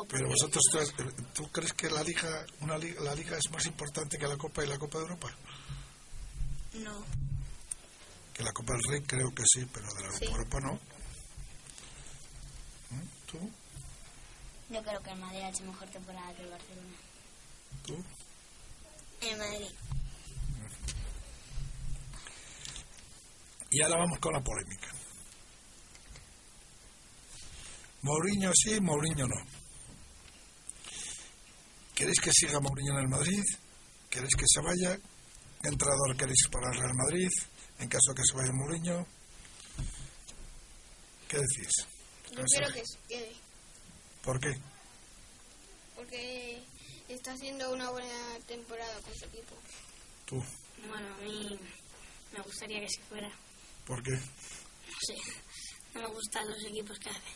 Pero 0.08 0.28
vosotros, 0.28 0.62
¿tú 1.34 1.50
crees 1.50 1.72
que 1.74 1.90
la 1.90 2.02
Liga, 2.02 2.46
una 2.60 2.78
liga, 2.78 3.02
la 3.02 3.14
Liga 3.14 3.36
es 3.36 3.50
más 3.50 3.66
importante 3.66 4.16
que 4.18 4.26
la 4.26 4.36
Copa 4.36 4.64
y 4.64 4.68
la 4.68 4.78
Copa 4.78 4.98
de 4.98 5.04
Europa? 5.04 5.34
No, 6.74 7.04
La 8.42 8.52
Copa 8.52 8.72
del 8.74 8.82
Rey 8.90 9.00
creo 9.02 9.34
que 9.34 9.42
sí, 9.46 9.66
pero 9.72 9.86
de 9.94 10.02
la 10.04 10.12
Sí. 10.12 10.24
Europa 10.24 10.58
no. 10.60 10.74
¿Mm? 12.90 13.08
¿Tú? 13.26 13.50
Yo 14.70 14.82
creo 14.82 15.02
que 15.02 15.10
el 15.10 15.18
Madrid 15.20 15.40
ha 15.40 15.48
hecho 15.50 15.64
mejor 15.64 15.88
temporada 15.90 16.34
que 16.34 16.42
el 16.42 16.50
Barcelona. 16.50 16.96
¿Tú? 17.86 18.04
El 19.20 19.38
Madrid. 19.38 19.68
Y 23.70 23.82
ahora 23.82 23.98
vamos 23.98 24.18
con 24.18 24.32
la 24.32 24.40
polémica. 24.40 24.88
Mourinho 28.02 28.50
sí, 28.54 28.80
Mourinho 28.80 29.26
no. 29.26 29.36
¿Queréis 31.94 32.18
que 32.20 32.30
siga 32.32 32.58
Mourinho 32.60 32.94
en 32.94 33.00
el 33.04 33.08
Madrid? 33.08 33.42
¿Queréis 34.08 34.34
que 34.34 34.44
se 34.46 34.60
vaya? 34.62 34.96
¿Qué 35.62 35.68
entrenador 35.68 36.16
queréis 36.16 36.48
para 36.50 36.72
el 36.72 36.80
Real 36.80 36.94
Madrid? 36.94 37.28
En 37.80 37.88
caso 37.88 38.14
que 38.14 38.22
se 38.24 38.36
vaya 38.36 38.52
Mourinho. 38.52 39.06
¿Qué 41.28 41.38
decís? 41.38 41.70
Yo 42.32 42.44
quiero 42.44 42.72
que 42.72 42.82
se 42.84 42.98
quede, 43.08 43.32
¿Por 44.22 44.38
qué? 44.40 44.52
porque 45.96 46.62
está 47.08 47.32
haciendo 47.32 47.72
una 47.72 47.90
buena 47.90 48.38
temporada 48.46 49.00
con 49.02 49.14
su 49.14 49.24
equipo. 49.26 49.54
Tú. 50.26 50.42
bueno, 50.88 51.14
a 51.14 51.18
mí 51.18 51.58
me 52.32 52.40
gustaría 52.42 52.80
que 52.80 52.88
se 52.88 53.02
fuera. 53.02 53.30
¿Por 53.86 54.02
qué? 54.02 54.12
No 54.12 54.96
sé, 55.06 55.16
no 55.94 56.00
me 56.02 56.06
gustan 56.08 56.48
los 56.48 56.64
equipos 56.64 56.98
que 56.98 57.10
hace. 57.10 57.32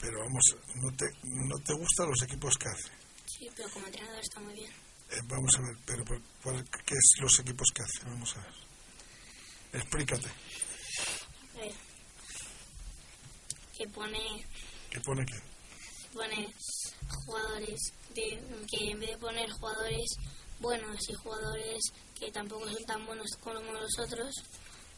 Pero 0.00 0.18
vamos, 0.20 0.44
¿no 0.76 0.90
te, 0.96 1.06
no 1.24 1.56
te 1.58 1.72
gustan 1.74 2.08
los 2.08 2.22
equipos 2.22 2.54
que 2.56 2.68
hace? 2.68 2.90
Sí, 3.26 3.48
pero 3.56 3.68
como 3.70 3.86
entrenador 3.86 4.20
está 4.20 4.40
muy 4.40 4.54
bien. 4.54 4.72
Eh, 5.10 5.20
vamos 5.24 5.50
a 5.56 5.60
ver, 5.62 5.76
pero 5.86 6.04
¿por- 6.04 6.22
cuál- 6.42 6.64
¿qué 6.84 6.94
es 6.94 7.20
los 7.20 7.38
equipos 7.40 7.68
que 7.74 7.82
hace? 7.82 8.04
Vamos 8.04 8.36
a 8.36 8.40
ver. 8.40 8.54
Explícate. 9.82 10.28
A 10.28 11.58
ver, 11.60 11.72
que 13.76 13.88
pone, 13.88 14.46
¿Qué 14.90 15.00
pone 15.00 15.24
qué? 15.26 15.40
pone 16.12 16.52
jugadores, 17.26 17.92
de, 18.14 18.42
que 18.70 18.90
en 18.90 19.00
vez 19.00 19.10
de 19.10 19.18
poner 19.18 19.50
jugadores 19.50 20.10
buenos 20.60 21.08
y 21.08 21.14
jugadores 21.14 21.78
que 22.18 22.30
tampoco 22.32 22.66
son 22.68 22.84
tan 22.84 23.06
buenos 23.06 23.28
como 23.40 23.60
los 23.72 23.98
otros, 23.98 24.34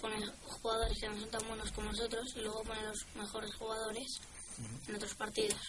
pone 0.00 0.16
jugadores 0.42 0.98
que 0.98 1.08
no 1.08 1.20
son 1.20 1.30
tan 1.30 1.46
buenos 1.46 1.70
como 1.72 1.90
nosotros 1.92 2.24
y 2.36 2.40
luego 2.40 2.62
pone 2.62 2.82
los 2.82 2.98
mejores 3.14 3.54
jugadores 3.56 4.06
en 4.88 4.94
otros 4.94 5.14
partidos. 5.14 5.60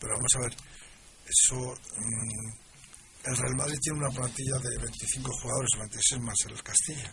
Pero 0.00 0.14
vamos 0.14 0.34
a 0.34 0.38
ver, 0.40 0.56
eso. 1.26 1.56
mm, 1.96 2.63
el 3.24 3.36
Real 3.36 3.56
Madrid 3.56 3.78
tiene 3.80 3.98
una 3.98 4.10
plantilla 4.10 4.58
de 4.58 4.76
25 4.78 5.30
jugadores, 5.42 5.70
26 5.78 6.20
más 6.22 6.36
el 6.48 6.62
Castilla. 6.62 7.10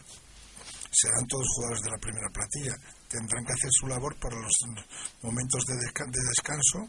Serán 0.92 1.26
todos 1.28 1.48
jugadores 1.56 1.82
de 1.84 1.90
la 1.92 1.98
primera 1.98 2.30
plantilla. 2.30 2.76
Tendrán 3.08 3.46
que 3.46 3.54
hacer 3.54 3.70
su 3.72 3.88
labor 3.88 4.18
para 4.20 4.36
los 4.40 4.52
momentos 5.22 5.66
de, 5.66 5.74
desca- 5.76 6.12
de 6.12 6.22
descanso, 6.30 6.80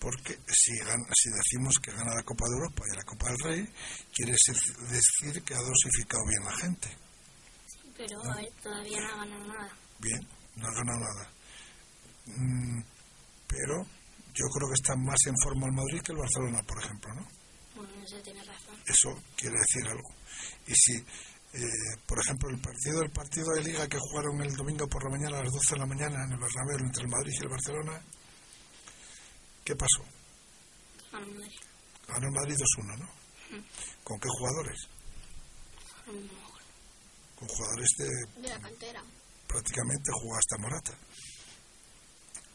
porque 0.00 0.34
si, 0.48 0.72
si 0.78 1.30
decimos 1.30 1.74
que 1.82 1.92
gana 1.92 2.14
la 2.14 2.22
Copa 2.24 2.44
de 2.48 2.54
Europa 2.54 2.82
y 2.92 2.96
la 2.96 3.04
Copa 3.04 3.26
del 3.30 3.38
Rey, 3.38 3.74
quiere 4.14 4.32
decir 4.32 5.42
que 5.44 5.54
ha 5.54 5.58
dosificado 5.62 6.22
bien 6.26 6.44
la 6.44 6.56
gente. 6.56 6.88
Pero 7.96 8.18
a 8.30 8.36
ver, 8.36 8.48
todavía 8.62 9.00
no 9.00 9.06
ha 9.08 9.16
ganado 9.24 9.46
nada. 9.46 9.76
Bien, 9.98 10.20
no 10.56 10.66
ha 10.68 10.74
ganado 10.74 10.98
nada. 11.00 11.32
Mm, 12.26 12.82
pero 13.48 13.74
yo 14.34 14.44
creo 14.54 14.68
que 14.68 14.74
está 14.80 14.94
más 14.96 15.18
en 15.26 15.34
forma 15.42 15.66
el 15.66 15.72
Madrid 15.72 16.00
que 16.02 16.12
el 16.12 16.18
Barcelona, 16.18 16.62
por 16.62 16.82
ejemplo, 16.84 17.14
¿no? 17.14 17.26
Tiene 18.22 18.42
razón. 18.44 18.74
Eso 18.86 19.10
quiere 19.36 19.56
decir 19.58 19.86
algo. 19.86 20.08
Y 20.66 20.74
si, 20.74 20.92
eh, 20.96 21.96
por 22.06 22.18
ejemplo, 22.18 22.48
el 22.50 22.58
partido 22.60 23.00
del 23.00 23.10
partido 23.10 23.46
de 23.54 23.62
Liga 23.64 23.86
que 23.86 23.98
jugaron 23.98 24.40
el 24.42 24.54
domingo 24.56 24.88
por 24.88 25.04
la 25.04 25.10
mañana 25.10 25.38
a 25.38 25.44
las 25.44 25.52
12 25.52 25.74
de 25.74 25.78
la 25.80 25.86
mañana 25.86 26.24
en 26.24 26.32
el 26.32 26.38
Bernabéu 26.38 26.78
entre 26.78 27.02
el 27.02 27.08
Madrid 27.08 27.32
y 27.38 27.42
el 27.42 27.48
Barcelona, 27.48 28.02
¿qué 29.64 29.76
pasó? 29.76 30.02
Ganó 31.12 31.26
el 31.26 31.34
Madrid. 31.34 31.58
Ganó 32.08 32.26
el 32.26 32.32
Madrid 32.32 32.56
2-1, 32.56 32.98
¿no? 32.98 33.08
¿Con 34.04 34.18
qué 34.20 34.28
jugadores? 34.38 34.88
El. 36.06 36.30
Con 37.36 37.48
jugadores 37.48 37.88
de 37.98 38.40
De 38.42 38.48
la 38.48 38.58
cantera. 38.60 39.02
prácticamente 39.46 40.10
juega 40.12 40.38
hasta 40.38 40.58
Morata. 40.58 40.98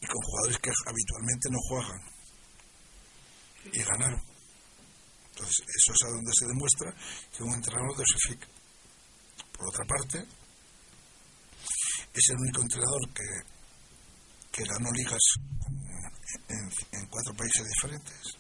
Y 0.02 0.06
con 0.08 0.22
jugadores 0.22 0.58
que 0.58 0.72
habitualmente 0.86 1.50
no 1.50 1.60
juegan. 1.70 2.02
Y 3.72 3.84
ganaron. 3.84 4.33
Entonces, 5.34 5.66
eso 5.66 5.92
es 5.94 6.04
a 6.06 6.14
donde 6.14 6.32
se 6.34 6.46
demuestra 6.46 6.94
que 7.36 7.44
un 7.44 7.54
entrenador 7.54 7.98
dosifica. 7.98 8.48
Por 9.52 9.68
otra 9.68 9.86
parte, 9.86 10.26
es 12.14 12.30
el 12.30 12.38
único 12.38 12.62
entrenador 12.62 13.10
que 13.14 13.54
que 14.54 14.64
ganó 14.66 14.92
ligas 14.92 15.20
en, 16.48 17.08
cuatro 17.08 17.34
países 17.34 17.66
diferentes. 17.68 18.38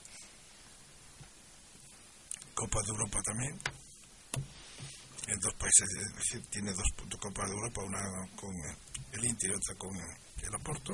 Copa 2.53 2.79
de 2.83 2.89
Europa 2.89 3.19
también, 3.25 3.59
en 5.27 5.39
dos 5.39 5.53
países, 5.55 5.89
es 5.89 6.15
decir, 6.15 6.45
tiene 6.51 6.71
dos 6.71 6.88
puntos 6.95 7.19
Copas 7.19 7.50
de 7.50 7.55
Europa, 7.55 7.81
una 7.81 8.01
con 8.35 8.53
el 9.12 9.25
Inter 9.25 9.50
y 9.50 9.53
otra 9.53 9.75
con 9.75 9.97
el 9.97 10.55
Oporto. 10.55 10.93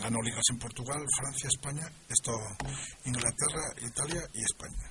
Ganó 0.00 0.20
ligas 0.22 0.42
en 0.50 0.58
Portugal, 0.58 1.00
Francia, 1.18 1.48
España, 1.52 1.86
esto 2.08 2.32
Inglaterra, 3.04 3.62
Italia 3.80 4.22
y 4.34 4.42
España. 4.42 4.90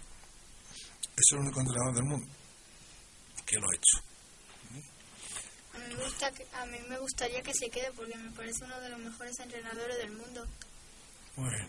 Es 1.15 1.31
el 1.31 1.39
único 1.39 1.59
entrenador 1.59 1.95
del 1.95 2.03
mundo 2.05 2.27
que 3.45 3.57
lo 3.57 3.65
ha 3.67 3.75
hecho. 3.75 4.05
A 5.73 5.77
mí, 5.79 5.95
me 5.95 6.03
gusta 6.03 6.31
que- 6.31 6.47
a 6.53 6.65
mí 6.65 6.77
me 6.89 6.97
gustaría 6.99 7.41
que 7.41 7.53
se 7.53 7.69
quede 7.69 7.91
porque 7.93 8.15
me 8.17 8.31
parece 8.31 8.63
uno 8.63 8.79
de 8.79 8.89
los 8.89 8.99
mejores 8.99 9.39
entrenadores 9.39 9.97
del 9.97 10.11
mundo. 10.11 10.45
Muy 11.35 11.49
bien. 11.49 11.67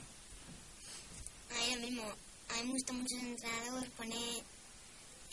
A 1.51 1.55
mí 1.55 1.75
lo 1.75 1.81
mismo. 1.81 2.03
A 2.51 2.55
mí 2.57 2.65
me 2.65 2.73
gusta 2.73 2.93
mucho 2.93 3.17
el 3.21 3.27
entrenador, 3.29 3.91
pone, 3.93 4.43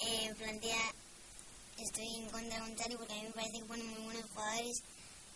eh, 0.05 0.33
plantea, 0.37 0.93
estoy 1.77 2.07
en 2.23 2.29
contra 2.29 2.55
de 2.55 2.61
Gonzalo 2.61 2.97
porque 2.97 3.13
a 3.13 3.15
mí 3.17 3.23
me 3.23 3.31
parece 3.33 3.59
que 3.59 3.65
pone 3.65 3.83
muy 3.83 4.01
buenos 4.03 4.29
jugadores 4.31 4.83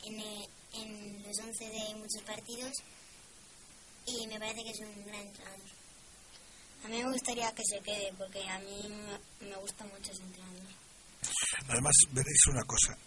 en, 0.03 0.19
eh, 0.19 0.47
en 0.73 1.23
los 1.23 1.37
11 1.39 1.65
de 1.65 1.95
muchos 1.95 2.21
partidos 2.25 2.71
y 4.05 4.27
me 4.27 4.39
parece 4.39 4.63
que 4.63 4.71
es 4.71 4.79
un 4.79 5.05
gran 5.05 5.21
entrenador. 5.21 5.59
A 6.83 6.87
mí 6.89 7.01
me 7.01 7.11
gustaría 7.11 7.53
que 7.53 7.63
se 7.63 7.79
quede 7.81 8.13
porque 8.17 8.45
a 8.49 8.59
mí 8.59 8.89
me, 9.39 9.55
gusta 9.55 9.85
mucho 9.85 10.11
ese 10.11 10.23
entrenador. 10.23 10.67
Además, 11.69 11.95
veréis 12.11 12.47
una 12.47 12.63
cosa. 12.63 12.97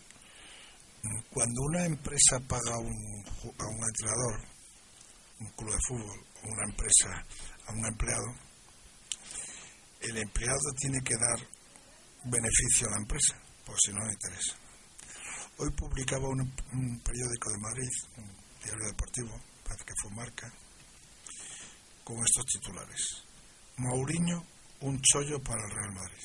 Cuando 1.30 1.60
una 1.62 1.84
empresa 1.84 2.40
paga 2.48 2.74
a 2.74 2.78
un, 2.78 3.24
entrenador, 3.44 4.48
un 5.40 5.48
club 5.50 5.70
de 5.70 5.78
fútbol, 5.86 6.26
o 6.42 6.48
una 6.48 6.64
empresa 6.64 7.26
a 7.66 7.72
un 7.72 7.86
empleado, 7.86 8.34
el 10.00 10.16
empleado 10.16 10.72
tiene 10.78 11.00
que 11.04 11.14
dar 11.14 11.46
beneficio 12.24 12.88
a 12.88 12.92
la 12.92 12.96
empresa, 12.96 13.36
porque 13.64 13.80
si 13.84 13.92
no, 13.92 14.00
no 14.00 14.10
interesa. 14.10 14.65
Hoy 15.58 15.70
publicaba 15.70 16.28
un, 16.28 17.00
periódico 17.00 17.50
de 17.50 17.58
Madrid, 17.58 17.88
un 18.18 18.28
diario 18.62 18.88
deportivo, 18.88 19.40
parece 19.64 19.84
que 19.86 19.94
fue 20.02 20.10
Marca, 20.10 20.52
con 22.04 22.18
estos 22.18 22.44
titulares. 22.44 23.24
Mourinho, 23.78 24.44
un 24.80 25.00
chollo 25.00 25.42
para 25.42 25.64
el 25.64 25.70
Real 25.70 25.94
Madrid. 25.94 26.24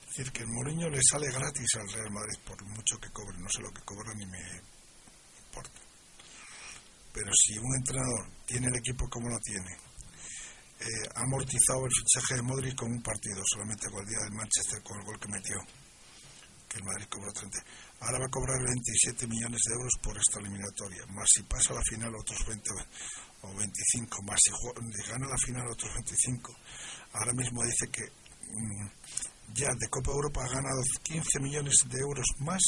Es 0.00 0.16
decir, 0.16 0.32
que 0.32 0.42
el 0.44 0.48
Mourinho 0.48 0.88
le 0.88 1.00
sale 1.02 1.30
gratis 1.30 1.68
al 1.74 1.92
Real 1.92 2.10
Madrid 2.10 2.38
por 2.46 2.64
mucho 2.64 2.98
que 2.98 3.10
cobre, 3.10 3.36
no 3.36 3.48
sé 3.50 3.60
lo 3.60 3.70
que 3.70 3.82
cobra 3.82 4.14
ni 4.14 4.24
me 4.24 4.40
importa. 5.44 5.80
Pero 7.12 7.30
si 7.34 7.58
un 7.58 7.76
entrenador 7.76 8.32
tiene 8.46 8.68
el 8.68 8.76
equipo 8.76 9.10
como 9.10 9.28
lo 9.28 9.38
tiene, 9.40 9.76
eh, 10.80 11.08
ha 11.16 11.20
amortizado 11.20 11.84
el 11.84 11.92
fichaje 11.92 12.36
de 12.36 12.42
Modric 12.42 12.76
con 12.76 12.90
un 12.90 13.02
partido, 13.02 13.42
solamente 13.44 13.90
con 13.90 14.00
el 14.00 14.08
día 14.08 14.24
del 14.24 14.32
Manchester 14.32 14.82
con 14.82 14.98
el 14.98 15.04
gol 15.04 15.20
que 15.20 15.28
metió, 15.28 15.58
que 16.72 16.78
el 16.78 16.84
Madrid 16.84 17.06
cobró 17.08 17.30
30. 17.32 17.58
Ahora 18.00 18.18
va 18.18 18.26
a 18.26 18.30
cobrar 18.30 18.56
27 18.64 19.26
millones 19.26 19.60
de 19.68 19.74
euros 19.74 19.92
por 20.02 20.16
esta 20.16 20.40
eliminatoria, 20.40 21.04
más 21.12 21.28
si 21.28 21.42
pasa 21.42 21.72
a 21.72 21.76
la 21.76 21.82
final 21.82 22.14
otros 22.16 22.40
20 22.46 22.70
o 23.42 23.54
25, 23.54 24.22
más 24.22 24.40
si 24.40 24.50
gana 25.10 25.28
la 25.28 25.36
final 25.36 25.68
otros 25.68 25.92
25. 25.92 26.56
Ahora 27.12 27.32
mismo 27.34 27.62
dice 27.62 27.88
que 27.92 28.02
mm, 28.02 28.88
ya 29.54 29.68
de 29.78 29.88
Copa 29.90 30.12
Europa 30.12 30.40
ha 30.44 30.48
ganado 30.48 30.80
15 31.02 31.40
millones 31.40 31.76
de 31.84 32.00
euros 32.00 32.26
más 32.38 32.62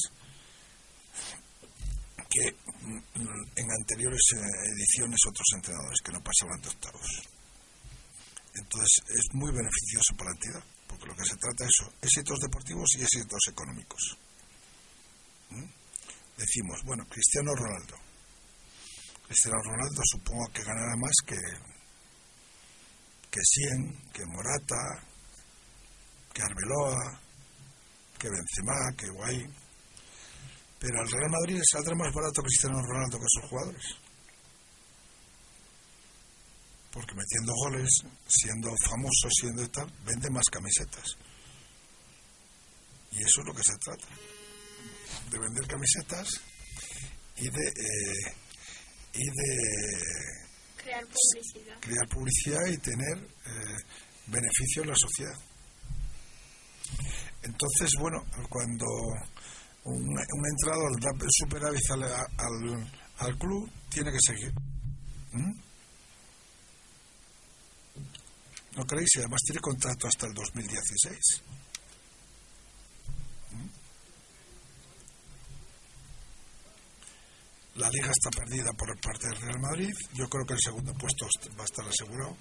que 2.28 2.52
mm, 2.52 2.98
en 3.56 3.70
anteriores 3.70 4.20
eh, 4.36 4.70
ediciones 4.76 5.20
otros 5.26 5.46
entrenadores 5.54 6.00
que 6.04 6.12
no 6.12 6.20
pasaban 6.22 6.60
de 6.60 6.68
octavos. 6.68 7.08
Entonces 8.54 9.02
es 9.08 9.34
muy 9.34 9.50
beneficioso 9.50 10.14
para 10.16 10.30
la 10.30 10.36
entidad, 10.36 10.64
porque 10.94 11.06
lo 11.06 11.16
que 11.16 11.28
se 11.28 11.36
trata 11.36 11.64
es 11.64 11.70
eso, 11.74 11.92
éxitos 12.00 12.38
deportivos 12.40 12.88
y 12.96 13.02
éxitos 13.02 13.42
económicos. 13.50 14.18
¿Mm? 15.50 15.68
Decimos, 16.38 16.80
bueno, 16.84 17.04
Cristiano 17.08 17.52
Ronaldo. 17.54 17.96
Cristiano 19.26 19.58
Ronaldo 19.62 20.00
supongo 20.04 20.46
que 20.52 20.62
ganará 20.62 20.96
más 20.96 21.14
que 21.26 21.36
que 23.34 23.40
Sien, 23.42 23.90
que 24.12 24.22
Morata, 24.26 25.02
que 26.32 26.42
Arbeloa, 26.42 27.20
que 28.16 28.28
Benzema, 28.30 28.94
que 28.96 29.10
Guay. 29.10 29.44
Pero 30.78 31.00
al 31.00 31.10
Real 31.10 31.30
Madrid 31.30 31.60
saldrá 31.68 31.96
más 31.96 32.14
barato 32.14 32.42
Cristiano 32.42 32.78
Ronaldo 32.80 33.18
que 33.18 33.26
sus 33.26 33.50
jugadores. 33.50 33.84
Porque 36.94 37.12
metiendo 37.14 37.52
goles, 37.64 37.88
siendo 38.28 38.68
famoso, 38.88 39.28
siendo 39.40 39.68
tal, 39.68 39.92
vende 40.06 40.30
más 40.30 40.44
camisetas. 40.50 41.04
Y 43.10 43.18
eso 43.18 43.40
es 43.40 43.46
lo 43.46 43.52
que 43.52 43.64
se 43.64 43.76
trata. 43.78 44.06
De 45.28 45.38
vender 45.40 45.66
camisetas 45.66 46.28
y 47.36 47.50
de, 47.50 47.66
eh, 47.66 48.34
y 49.12 49.24
de 49.24 49.58
Crear 50.76 51.04
publicidad. 51.04 51.80
crear 51.80 52.08
publicidad 52.08 52.66
y 52.68 52.78
tener 52.78 53.18
eh, 53.46 53.76
beneficio 54.26 54.82
en 54.82 54.88
la 54.88 54.94
sociedad. 54.96 55.38
Entonces, 57.42 57.90
bueno, 57.98 58.24
cuando 58.48 58.86
un, 59.84 60.08
un 60.08 60.46
entrenador 60.46 61.00
da 61.00 61.10
superávit 61.40 61.90
al, 61.90 62.02
al, 62.04 62.92
al 63.18 63.38
club, 63.38 63.68
tiene 63.90 64.12
que 64.12 64.20
seguir. 64.20 64.52
¿Mm? 65.32 65.63
¿No 68.76 68.84
creéis? 68.84 69.08
Y 69.14 69.18
además 69.20 69.40
tiene 69.44 69.60
contrato 69.60 70.08
hasta 70.08 70.26
el 70.26 70.34
2016. 70.34 71.18
¿Mm? 73.52 73.68
La 77.78 77.88
liga 77.88 78.10
está 78.10 78.30
perdida 78.30 78.72
por 78.72 79.00
parte 79.00 79.28
del 79.28 79.40
Real 79.40 79.60
Madrid. 79.60 79.92
Yo 80.14 80.28
creo 80.28 80.44
que 80.44 80.54
el 80.54 80.60
segundo 80.60 80.92
puesto 80.94 81.26
va 81.56 81.62
a 81.62 81.66
estar 81.66 81.86
asegurado 81.86 82.36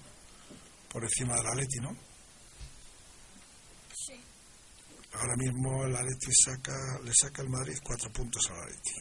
por 0.88 1.04
encima 1.04 1.36
del 1.36 1.46
Atleti, 1.46 1.78
¿no? 1.80 1.96
Sí. 3.94 4.20
Ahora 5.12 5.36
mismo 5.36 5.84
el 5.84 5.94
Atleti 5.94 6.32
saca, 6.44 6.98
le 7.04 7.12
saca 7.14 7.42
el 7.42 7.48
Madrid 7.48 7.78
cuatro 7.84 8.12
puntos 8.12 8.42
al 8.50 8.60
Atleti. 8.62 8.94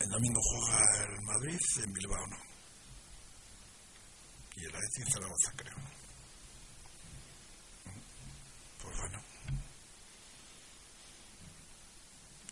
El 0.00 0.08
domingo 0.08 0.40
juega 0.42 1.04
el 1.04 1.20
Madrid 1.22 1.58
en 1.84 1.92
Bilbao, 1.92 2.26
¿no? 2.26 2.49
Y 4.60 4.64
el 4.64 4.74
Atleti 4.76 5.00
en 5.02 5.10
Zaragoza, 5.10 5.52
creo. 5.56 5.76
Pues 8.82 8.96
bueno. 8.98 9.22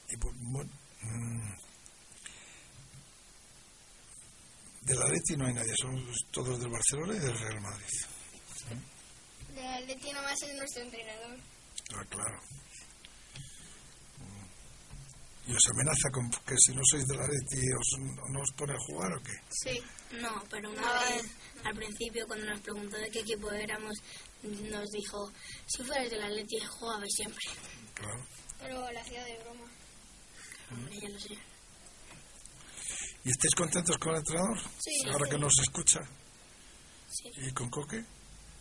Y 0.09 0.17
pues, 0.17 0.35
bueno. 0.39 0.71
mm, 1.03 1.53
Del 4.83 5.03
Atleti 5.03 5.37
no 5.37 5.47
hay 5.47 5.53
nadie, 5.53 5.75
son 5.79 6.03
todos 6.31 6.59
del 6.59 6.71
Barcelona 6.71 7.15
y 7.15 7.19
del 7.19 7.39
Real 7.39 7.61
Madrid. 7.61 7.87
De 9.55 9.67
Atleti 9.67 10.13
nomás 10.13 10.43
es 10.43 10.55
nuestro 10.57 10.83
entrenador. 10.83 11.39
Ah, 11.95 12.05
claro. 12.09 12.41
¿Y 15.49 15.53
os 15.55 15.67
amenaza 15.73 16.11
con 16.13 16.31
que 16.31 16.55
si 16.59 16.75
no 16.75 16.83
sois 16.85 17.07
del 17.07 17.21
Atleti 17.21 17.61
os, 17.73 17.89
no 18.31 18.41
os 18.43 18.53
pone 18.53 18.75
a 18.75 18.79
jugar 18.87 19.11
o 19.17 19.23
qué? 19.23 19.33
Sí. 19.51 19.83
No, 20.21 20.45
pero 20.51 20.71
una 20.71 20.93
vez 21.05 21.23
al 21.65 21.75
principio 21.75 22.27
cuando 22.27 22.47
nos 22.47 22.61
preguntó 22.61 22.97
de 22.99 23.11
qué 23.11 23.21
equipo 23.21 23.51
éramos, 23.53 23.95
nos 24.43 24.91
dijo, 24.91 25.33
si 25.67 25.83
fueras 25.85 26.11
del 26.11 26.23
Atleti 26.23 26.59
jugabais 26.61 27.13
siempre. 27.15 27.41
Claro. 27.95 28.27
Pero 28.61 28.91
la 28.93 29.01
hacía 29.01 29.25
de 29.25 29.39
broma. 29.39 29.65
Hombre, 30.71 30.99
ya 31.01 31.09
lo 31.09 31.19
sé. 31.19 31.35
¿Y 33.25 33.31
estáis 33.31 33.55
contentos 33.55 33.97
con 33.99 34.13
el 34.13 34.19
entrenador? 34.19 34.59
Sí. 34.79 35.09
Ahora 35.11 35.29
que 35.31 35.39
nos 35.39 35.59
escucha. 35.61 36.01
Sí. 37.11 37.31
¿Y 37.37 37.53
con 37.53 37.69
Coque? 37.71 38.05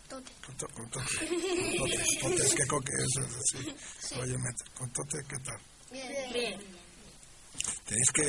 Tote. 0.08 0.32
Con, 0.46 0.56
to- 0.58 0.68
con 0.70 0.90
Tote. 0.90 1.16
Tote, 1.18 2.04
Tote, 2.22 2.44
es 2.46 2.56
que 2.56 2.66
Coque 2.68 2.92
es 2.98 3.18
así. 3.26 4.16
Oye, 4.20 4.38
met- 4.38 4.74
con 4.74 4.90
Tote, 4.94 5.18
¿qué 5.28 5.38
tal? 5.44 5.60
Bien. 5.92 6.34
Bien. 6.34 6.77
Tenéis 7.86 8.12
que 8.14 8.24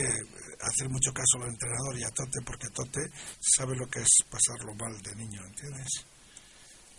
hacer 0.60 0.88
mucho 0.88 1.12
caso 1.12 1.42
al 1.42 1.50
entrenador 1.50 1.98
y 1.98 2.04
a 2.04 2.10
Tote 2.10 2.40
porque 2.44 2.68
Tote 2.70 3.00
sabe 3.40 3.76
lo 3.76 3.86
que 3.88 4.00
es 4.00 4.08
pasarlo 4.30 4.74
mal 4.74 4.96
de 5.02 5.14
niño, 5.14 5.40
¿entiendes? 5.44 5.88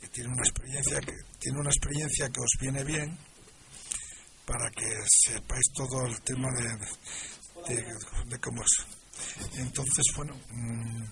Y 0.02 0.08
tiene 0.08 0.30
una 0.30 0.43
experiencia 0.43 0.99
que 0.99 1.13
tiene 1.39 1.60
una 1.60 1.69
experiencia 1.69 2.30
que 2.30 2.39
os 2.39 2.62
viene 2.62 2.84
bien 2.84 3.17
para 4.45 4.71
que 4.71 4.88
sepáis 5.08 5.65
todo 5.75 6.08
el 6.08 6.19
tema 6.21 6.47
de, 6.56 7.75
de, 8.25 8.39
cómo 8.39 8.63
es. 8.63 9.58
Entonces, 9.58 10.06
bueno, 10.15 10.36
mm, 10.49 11.04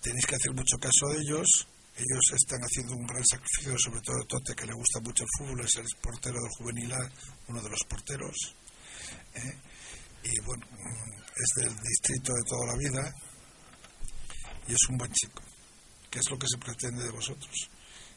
tenéis 0.00 0.26
que 0.26 0.34
hacer 0.34 0.52
mucho 0.52 0.76
caso 0.78 1.08
de 1.10 1.20
ellos 1.20 1.68
ellos 1.96 2.24
están 2.34 2.60
haciendo 2.60 2.96
un 2.96 3.06
gran 3.06 3.24
sacrificio, 3.24 3.76
sobre 3.78 4.00
todo 4.00 4.24
Tote, 4.26 4.54
que 4.54 4.66
le 4.66 4.74
gusta 4.74 5.00
mucho 5.00 5.24
el 5.24 5.30
fútbol, 5.38 5.64
es 5.64 5.76
el 5.76 5.86
portero 6.00 6.36
del 6.40 6.50
juvenil 6.58 6.92
A, 6.92 7.12
uno 7.48 7.62
de 7.62 7.68
los 7.68 7.84
porteros. 7.84 8.36
¿eh? 9.34 9.58
Y 10.24 10.40
bueno, 10.44 10.66
es 11.36 11.62
del 11.62 11.74
distrito 11.76 12.32
de 12.32 12.42
toda 12.48 12.66
la 12.66 12.78
vida 12.78 13.14
y 14.68 14.72
es 14.72 14.88
un 14.88 14.98
buen 14.98 15.12
chico, 15.12 15.42
que 16.10 16.18
es 16.18 16.30
lo 16.30 16.38
que 16.38 16.46
se 16.48 16.58
pretende 16.58 17.04
de 17.04 17.10
vosotros. 17.10 17.70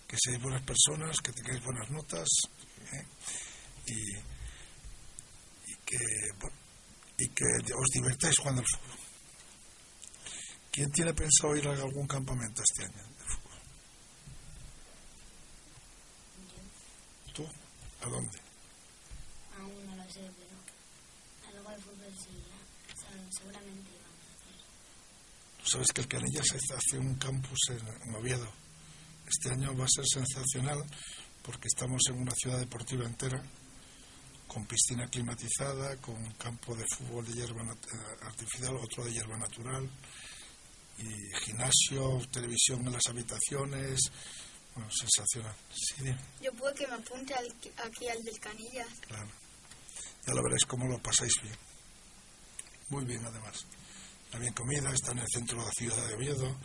Que 0.07 0.17
seáis 0.19 0.41
buenas 0.41 0.61
personas, 0.61 1.17
que 1.17 1.31
tengáis 1.31 1.63
buenas 1.63 1.89
notas 1.89 2.27
¿eh? 2.93 3.05
y, 3.87 4.17
y, 5.71 5.75
que, 5.83 5.97
bueno, 6.39 6.57
y 7.17 7.27
que 7.29 7.45
os 7.73 7.89
divertáis 7.93 8.37
jugando 8.37 8.61
al 8.61 8.67
fútbol. 8.67 8.99
¿Quién 10.71 10.91
tiene 10.91 11.13
pensado 11.13 11.55
ir 11.55 11.67
a 11.67 11.71
algún 11.71 12.05
campamento 12.05 12.61
este 12.61 12.83
año 12.83 13.01
de 13.01 13.23
fútbol? 13.23 13.59
¿Tú? 17.33 17.47
¿A 18.05 18.09
dónde? 18.09 18.39
Aún 19.59 19.85
no 19.87 19.95
lo 19.95 20.03
sé, 20.11 20.29
pero 20.37 21.57
algo 21.57 21.69
de 21.71 21.77
fútbol 21.77 22.13
sí, 22.17 22.43
seguramente 23.37 23.89
vamos 24.03 24.25
a 24.29 24.35
hacer. 24.35 25.67
Sabes 25.71 25.87
que 25.93 26.01
el 26.01 26.07
Canillas 26.07 26.47
hace 26.75 26.97
un 26.99 27.15
campus 27.15 27.59
en, 27.69 28.15
Oviedo. 28.15 28.47
Este 29.27 29.49
año 29.49 29.75
va 29.75 29.85
a 29.85 29.89
ser 29.89 30.05
sensacional 30.07 30.83
porque 31.41 31.67
estamos 31.67 32.01
en 32.09 32.19
una 32.21 32.31
ciudad 32.35 32.59
deportiva 32.59 33.05
entera 33.05 33.41
con 34.47 34.65
piscina 34.67 35.07
climatizada, 35.07 35.97
con 35.97 36.31
campo 36.33 36.75
de 36.75 36.85
fútbol 36.95 37.25
de 37.25 37.33
hierba 37.33 37.63
nat- 37.63 38.21
artificial, 38.21 38.75
otro 38.77 39.03
de 39.03 39.11
hierba 39.13 39.37
natural, 39.37 39.89
y 40.99 41.35
gimnasio, 41.43 42.21
televisión 42.31 42.85
en 42.85 42.93
las 42.93 43.05
habitaciones. 43.09 43.99
Bueno, 44.75 44.89
sensacional. 44.91 45.55
Sí, 45.73 46.03
Yo 46.41 46.51
puedo 46.53 46.73
que 46.75 46.85
me 46.87 46.95
apunte 46.95 47.33
al, 47.33 47.45
aquí 47.85 48.07
al 48.09 48.21
del 48.23 48.39
Canillas. 48.39 48.87
claro. 49.07 49.29
Ya 50.27 50.33
lo 50.33 50.41
veréis 50.43 50.65
cómo 50.65 50.87
lo 50.87 50.97
pasáis 51.01 51.33
bien. 51.43 51.55
Muy 52.89 53.05
bien, 53.05 53.23
además. 53.25 53.65
Está 54.25 54.39
bien 54.39 54.53
comida, 54.53 54.91
está 54.91 55.11
en 55.11 55.19
el 55.19 55.27
centro 55.31 55.59
de 55.59 55.65
la 55.65 55.71
ciudad 55.71 56.07
de 56.07 56.13
Oviedo. 56.15 56.59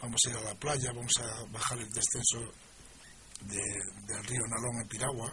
Vamos 0.00 0.20
a 0.26 0.30
ir 0.30 0.36
a 0.36 0.40
la 0.40 0.54
playa, 0.54 0.92
vamos 0.92 1.12
a 1.20 1.44
bajar 1.52 1.78
el 1.78 1.88
descenso 1.90 2.40
de- 3.42 3.82
del 4.06 4.24
río 4.24 4.40
Nalón 4.48 4.82
en 4.82 4.88
Piragua, 4.88 5.30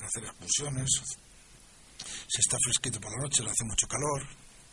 a 0.00 0.06
hacer 0.06 0.24
excursiones. 0.24 0.88
Si 2.28 2.40
está 2.40 2.56
fresquito 2.64 3.00
por 3.00 3.10
la 3.12 3.22
noche, 3.24 3.42
le 3.42 3.50
hace 3.50 3.64
mucho 3.64 3.86
calor. 3.88 4.22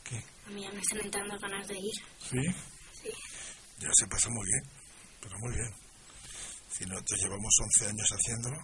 ¿Qué? 0.03 0.23
A 0.45 0.49
mí 0.51 0.61
ya 0.61 0.71
me 0.71 0.79
están 0.79 0.99
entrando 1.01 1.39
ganas 1.39 1.67
de 1.67 1.75
ir. 1.75 1.95
¿Sí? 2.19 2.37
Sí. 3.01 3.09
Ya 3.79 3.89
se 3.93 4.07
pasa 4.07 4.29
muy 4.29 4.45
bien, 4.45 4.63
pero 5.23 5.39
muy 5.39 5.53
bien. 5.55 5.73
Si 6.69 6.85
nosotros 6.85 7.19
llevamos 7.21 7.53
11 7.79 7.89
años 7.89 8.09
haciéndolo, 8.11 8.57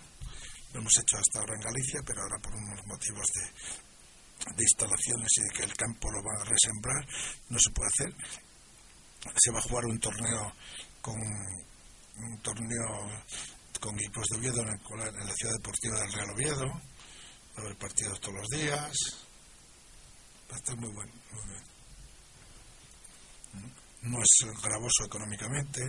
lo 0.74 0.80
hemos 0.80 0.94
hecho 1.00 1.18
hasta 1.18 1.40
ahora 1.40 1.56
en 1.56 1.62
Galicia, 1.62 2.02
pero 2.06 2.22
ahora 2.22 2.38
por 2.40 2.56
unos 2.56 2.86
motivos 2.86 3.26
de, 3.34 4.54
de 4.56 4.64
instalaciones 4.64 5.30
y 5.38 5.42
de 5.44 5.50
que 5.50 5.64
el 5.64 5.74
campo 5.74 6.12
lo 6.12 6.22
van 6.22 6.42
a 6.42 6.50
resembrar, 6.50 7.08
no 7.50 7.60
se 7.60 7.72
puede 7.72 7.90
hacer. 7.90 8.16
Se 9.36 9.52
va 9.52 9.60
a 9.60 9.64
jugar 9.64 9.86
un 9.86 10.00
torneo 10.00 10.54
con 11.02 11.20
un 11.20 12.42
torneo 12.42 13.24
con 13.80 13.96
equipos 13.96 14.28
de 14.28 14.38
Oviedo 14.38 14.62
en, 14.62 14.70
el 14.70 15.08
en 15.08 15.28
la 15.28 15.36
ciudad 15.36 15.54
deportiva 15.54 16.00
del 16.02 16.14
Real 16.14 16.30
Oviedo. 16.32 16.68
Va 16.68 17.58
a 17.58 17.62
haber 17.62 17.78
partidos 17.78 18.20
todos 18.20 18.36
los 18.36 18.48
días. 18.50 18.94
Va 20.52 20.56
a 20.56 20.60
estar 20.60 20.76
muy 20.78 20.92
bueno, 20.92 21.14
muy 21.32 21.48
bien 21.48 21.80
no 24.02 24.18
es 24.20 24.62
gravoso 24.62 25.06
económicamente, 25.06 25.82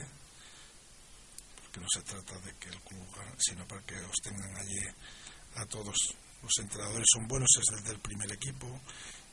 porque 1.70 1.80
no 1.80 1.87
se 1.88 2.02
trata 2.02 2.37
de 2.40 2.52
que 2.59 2.68
el 2.68 2.80
club 2.83 3.06
sino 3.38 3.66
para 3.66 3.80
que 3.83 3.94
os 3.94 4.16
tengan 4.22 4.56
allí 4.56 4.80
a 5.54 5.64
todos. 5.66 5.96
Los 6.42 6.52
entrenadores 6.59 7.06
son 7.12 7.28
buenos, 7.28 7.48
es 7.61 7.78
el 7.78 7.85
del 7.85 8.00
primer 8.00 8.33
equipo 8.33 8.66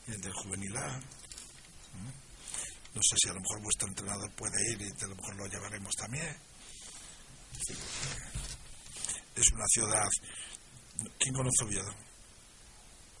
y 0.06 0.12
el 0.12 0.20
del 0.20 0.32
juvenil 0.34 0.76
A. 0.76 1.00
No 2.94 3.00
sé 3.02 3.16
si 3.16 3.28
a 3.28 3.32
lo 3.32 3.40
mejor 3.40 3.62
vuestro 3.62 3.88
entrenador 3.88 4.32
puede 4.34 4.72
ir 4.72 4.82
y 4.82 5.04
a 5.04 5.08
lo 5.08 5.16
mejor 5.16 5.36
lo 5.36 5.46
llevaremos 5.46 5.94
también. 5.96 6.36
Es 9.34 9.52
una 9.52 9.66
ciudad. 9.66 10.08
¿Quién 11.18 11.34
conoce 11.34 11.64
Oviedo? 11.64 11.94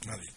Nadie. 0.06 0.30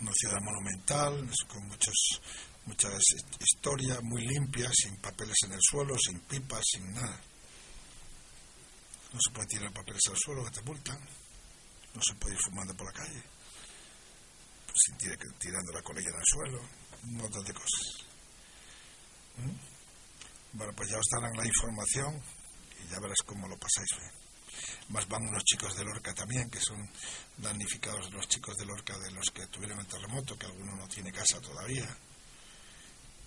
Una 0.00 0.12
ciudad 0.12 0.40
monumental, 0.40 1.30
con 1.48 1.68
muchos 1.68 2.20
muchas 2.68 3.00
historias 3.40 4.02
muy 4.02 4.26
limpias, 4.26 4.72
sin 4.74 4.96
papeles 5.00 5.36
en 5.44 5.52
el 5.52 5.60
suelo, 5.62 5.96
sin 5.98 6.20
pipas, 6.20 6.62
sin 6.70 6.92
nada. 6.92 7.20
No 9.12 9.18
se 9.20 9.30
puede 9.32 9.46
tirar 9.48 9.72
papeles 9.72 10.02
al 10.10 10.16
suelo 10.16 10.44
que 10.44 10.50
te 10.50 10.62
multan. 10.62 10.98
No 11.94 12.00
se 12.02 12.14
puede 12.16 12.34
ir 12.34 12.40
fumando 12.44 12.74
por 12.76 12.86
la 12.86 12.92
calle. 12.92 13.22
Pues 14.66 14.98
tira- 14.98 15.16
tirando 15.38 15.72
la 15.72 15.82
colilla 15.82 16.08
el 16.10 16.24
suelo. 16.24 16.60
Un 17.04 17.16
montón 17.16 17.44
de 17.44 17.52
cosas. 17.54 17.86
¿Mm? 19.36 20.56
Bueno, 20.58 20.72
pues 20.74 20.90
ya 20.90 20.98
os 20.98 21.06
darán 21.10 21.36
la 21.36 21.46
información 21.46 22.22
y 22.84 22.88
ya 22.90 22.98
verás 23.00 23.18
cómo 23.24 23.48
lo 23.48 23.56
pasáis 23.58 23.88
bien. 23.98 24.12
Más 24.88 25.06
van 25.08 25.22
unos 25.28 25.44
chicos 25.44 25.76
de 25.76 25.84
Lorca 25.84 26.12
también, 26.14 26.48
que 26.50 26.60
son 26.60 26.90
damnificados 27.36 28.10
los 28.12 28.26
chicos 28.28 28.56
de 28.56 28.64
Lorca 28.66 28.98
de 28.98 29.10
los 29.12 29.30
que 29.30 29.46
tuvieron 29.48 29.78
el 29.78 29.86
terremoto, 29.86 30.36
que 30.38 30.46
alguno 30.46 30.74
no 30.74 30.88
tiene 30.88 31.12
casa 31.12 31.40
todavía 31.40 31.86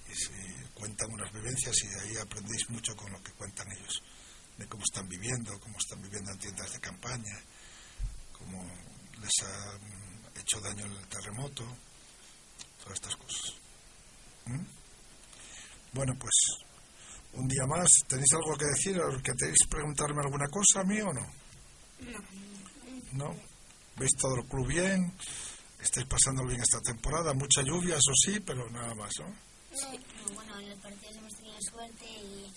y 0.09 0.13
se 0.15 0.65
cuentan 0.73 1.09
unas 1.11 1.31
vivencias 1.31 1.75
y 1.83 1.87
de 1.87 2.01
ahí 2.01 2.17
aprendéis 2.17 2.69
mucho 2.69 2.95
con 2.95 3.11
lo 3.13 3.21
que 3.23 3.31
cuentan 3.33 3.71
ellos, 3.71 4.01
de 4.57 4.67
cómo 4.67 4.83
están 4.83 5.07
viviendo, 5.07 5.59
cómo 5.59 5.77
están 5.77 6.01
viviendo 6.01 6.31
en 6.31 6.39
tiendas 6.39 6.71
de 6.71 6.79
campaña, 6.79 7.39
cómo 8.31 8.63
les 9.21 9.47
ha 9.47 9.77
mm, 9.77 10.39
hecho 10.39 10.59
daño 10.61 10.85
el 10.85 11.07
terremoto, 11.07 11.63
todas 12.83 12.93
estas 12.93 13.15
cosas. 13.15 13.55
¿Mm? 14.45 14.65
Bueno, 15.93 16.15
pues 16.19 16.35
un 17.33 17.47
día 17.47 17.65
más, 17.65 17.87
¿tenéis 18.07 18.33
algo 18.33 18.57
que 18.57 18.65
decir? 18.65 18.99
¿Que 19.23 19.33
tenéis 19.33 19.67
preguntarme 19.69 20.21
alguna 20.23 20.47
cosa 20.47 20.81
a 20.81 20.83
mí 20.83 20.99
o 21.01 21.13
no? 21.13 21.27
No. 23.13 23.35
¿Veis 23.97 24.11
todo 24.17 24.35
el 24.35 24.47
club 24.47 24.67
bien? 24.67 25.13
¿Estáis 25.79 26.07
pasando 26.07 26.45
bien 26.45 26.61
esta 26.61 26.79
temporada? 26.79 27.33
Mucha 27.33 27.61
lluvia, 27.61 27.95
eso 27.95 28.13
sí, 28.25 28.39
pero 28.39 28.69
nada 28.69 28.93
más, 28.95 29.11
¿no? 29.19 29.27
No, 29.27 30.33
bueno, 30.33 30.59
en 30.59 30.69
los 30.69 30.79
partidos 30.79 31.15
hemos 31.15 31.33
tenido 31.33 31.57
suerte 31.61 32.05
y 32.05 32.53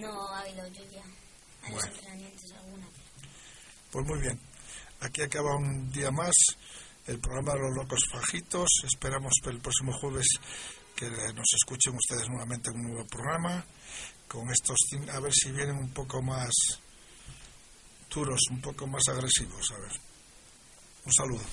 no 0.00 0.28
ha 0.28 0.40
habido 0.40 0.66
lluvia. 0.68 1.04
Los 1.70 1.82
Bueno. 1.82 1.92
alguna. 2.58 2.86
Pues 3.90 4.06
muy 4.06 4.20
bien. 4.20 4.40
Aquí 5.00 5.22
acaba 5.22 5.56
un 5.56 5.90
día 5.92 6.10
más 6.10 6.34
el 7.06 7.18
programa 7.20 7.52
de 7.54 7.60
los 7.60 7.76
locos 7.76 8.00
fajitos. 8.12 8.68
Esperamos 8.84 9.32
el 9.44 9.60
próximo 9.60 9.92
jueves 9.92 10.26
que 10.94 11.08
nos 11.34 11.46
escuchen 11.54 11.94
ustedes 11.94 12.28
nuevamente 12.28 12.70
en 12.70 12.76
un 12.80 12.92
nuevo 12.92 13.06
programa. 13.06 13.64
Con 14.28 14.50
estos, 14.50 14.76
a 15.12 15.20
ver 15.20 15.32
si 15.32 15.50
vienen 15.52 15.76
un 15.76 15.90
poco 15.92 16.20
más 16.22 16.50
duros, 18.12 18.40
un 18.50 18.60
poco 18.60 18.86
más 18.86 19.02
agresivos. 19.08 19.70
A 19.72 19.78
ver. 19.80 19.92
Un 21.04 21.12
saludo. 21.12 21.44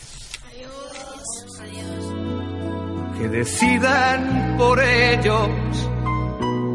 Adiós. 0.47 1.60
Adiós. 1.60 3.19
que 3.19 3.30
decidan 3.30 4.58
por 4.58 4.82
ellos 4.82 5.49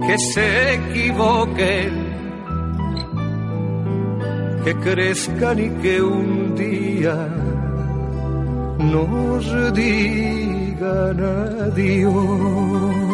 que 0.07 0.16
se 0.33 0.74
equivoquen, 0.74 2.07
que 4.64 4.74
crezcan 4.76 5.58
y 5.58 5.70
que 5.82 6.02
un 6.02 6.54
día 6.54 7.28
nos 8.78 9.74
digan 9.74 11.20
adiós. 11.20 13.07